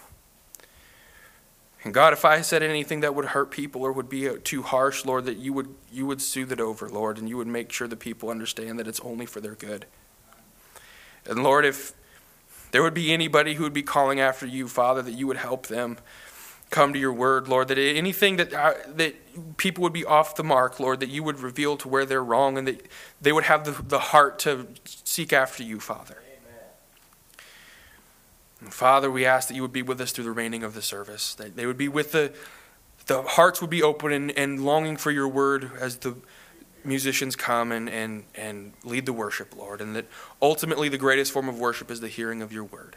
And 1.85 1.95
God, 1.95 2.13
if 2.13 2.27
I 2.27 2.43
said 2.43 2.63
anything 2.63 3.01
that 3.01 3.15
would 3.15 3.25
hurt 3.25 3.51
people 3.51 3.83
or 3.83 3.93
would 3.93 4.11
be 4.11 4.29
uh, 4.29 4.37
too 4.45 4.61
harsh, 4.61 5.07
Lord, 5.07 5.25
that 5.25 5.39
you 5.39 5.55
would 5.55 5.75
you 5.91 6.05
would 6.05 6.21
soothe 6.21 6.53
it 6.53 6.61
over, 6.61 6.87
Lord, 6.87 7.17
and 7.17 7.31
you 7.31 7.39
would 7.39 7.47
make 7.47 7.73
sure 7.73 7.89
the 7.89 7.97
people 7.97 8.29
understand 8.29 8.79
that 8.79 8.87
it's 8.87 9.01
only 9.01 9.25
for 9.25 9.41
their 9.41 9.55
good. 9.55 9.87
And 11.25 11.43
Lord, 11.43 11.65
if 11.65 11.95
there 12.73 12.83
would 12.83 12.93
be 12.93 13.11
anybody 13.11 13.55
who 13.55 13.63
would 13.63 13.73
be 13.73 13.83
calling 13.83 14.21
after 14.21 14.45
you, 14.45 14.69
Father, 14.69 15.01
that 15.01 15.13
you 15.13 15.27
would 15.27 15.39
help 15.39 15.69
them 15.69 15.97
come 16.73 16.93
to 16.93 16.99
your 16.99 17.13
word, 17.13 17.47
Lord, 17.47 17.69
that 17.69 17.79
anything 17.79 18.37
that, 18.37 18.53
uh, 18.53 18.75
that 18.89 19.15
people 19.57 19.83
would 19.83 19.93
be 19.93 20.05
off 20.05 20.35
the 20.35 20.43
mark, 20.43 20.81
Lord, 20.81 20.99
that 21.01 21.09
you 21.09 21.23
would 21.23 21.39
reveal 21.39 21.77
to 21.77 21.89
where 21.89 22.05
they're 22.05 22.25
wrong 22.25 22.59
and 22.59 22.67
that 22.67 22.89
they 23.21 23.31
would 23.31 23.45
have 23.45 23.65
the, 23.65 23.81
the 23.83 23.99
heart 23.99 24.41
to 24.41 24.67
seek 24.85 25.33
after 25.33 25.63
you, 25.63 25.79
Father. 25.79 26.17
Father, 28.71 29.11
we 29.11 29.25
ask 29.25 29.49
that 29.49 29.55
you 29.55 29.63
would 29.63 29.73
be 29.73 29.83
with 29.83 30.01
us 30.01 30.13
through 30.13 30.25
the 30.25 30.31
remaining 30.31 30.63
of 30.63 30.75
the 30.75 30.83
service, 30.83 31.35
that 31.35 31.57
they 31.57 31.67
would 31.67 31.77
be 31.77 31.89
with 31.89 32.13
the, 32.13 32.33
the 33.07 33.23
hearts 33.23 33.61
would 33.61 33.71
be 33.71 33.83
open 33.83 34.13
and, 34.13 34.31
and 34.33 34.65
longing 34.65 34.97
for 34.97 35.11
your 35.11 35.29
word 35.29 35.71
as 35.81 35.97
the 35.97 36.17
musicians 36.85 37.37
come 37.37 37.73
and, 37.73 37.89
and, 37.89 38.25
and 38.35 38.73
lead 38.85 39.07
the 39.07 39.13
worship, 39.13 39.57
Lord, 39.57 39.81
and 39.81 39.97
that 39.97 40.07
ultimately 40.41 40.89
the 40.89 40.99
greatest 40.99 41.33
form 41.33 41.49
of 41.49 41.59
worship 41.59 41.91
is 41.91 42.01
the 42.01 42.09
hearing 42.09 42.41
of 42.41 42.53
your 42.53 42.65
word. 42.65 42.97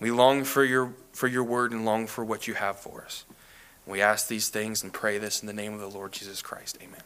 We 0.00 0.10
long 0.10 0.44
for 0.44 0.64
your, 0.64 0.94
for 1.12 1.28
your 1.28 1.44
word 1.44 1.72
and 1.72 1.84
long 1.84 2.06
for 2.06 2.24
what 2.24 2.48
you 2.48 2.54
have 2.54 2.78
for 2.78 3.02
us. 3.04 3.24
We 3.86 4.00
ask 4.00 4.28
these 4.28 4.48
things 4.48 4.82
and 4.82 4.92
pray 4.92 5.18
this 5.18 5.40
in 5.40 5.46
the 5.46 5.52
name 5.52 5.74
of 5.74 5.80
the 5.80 5.88
Lord 5.88 6.12
Jesus 6.12 6.42
Christ. 6.42 6.78
Amen. 6.82 7.00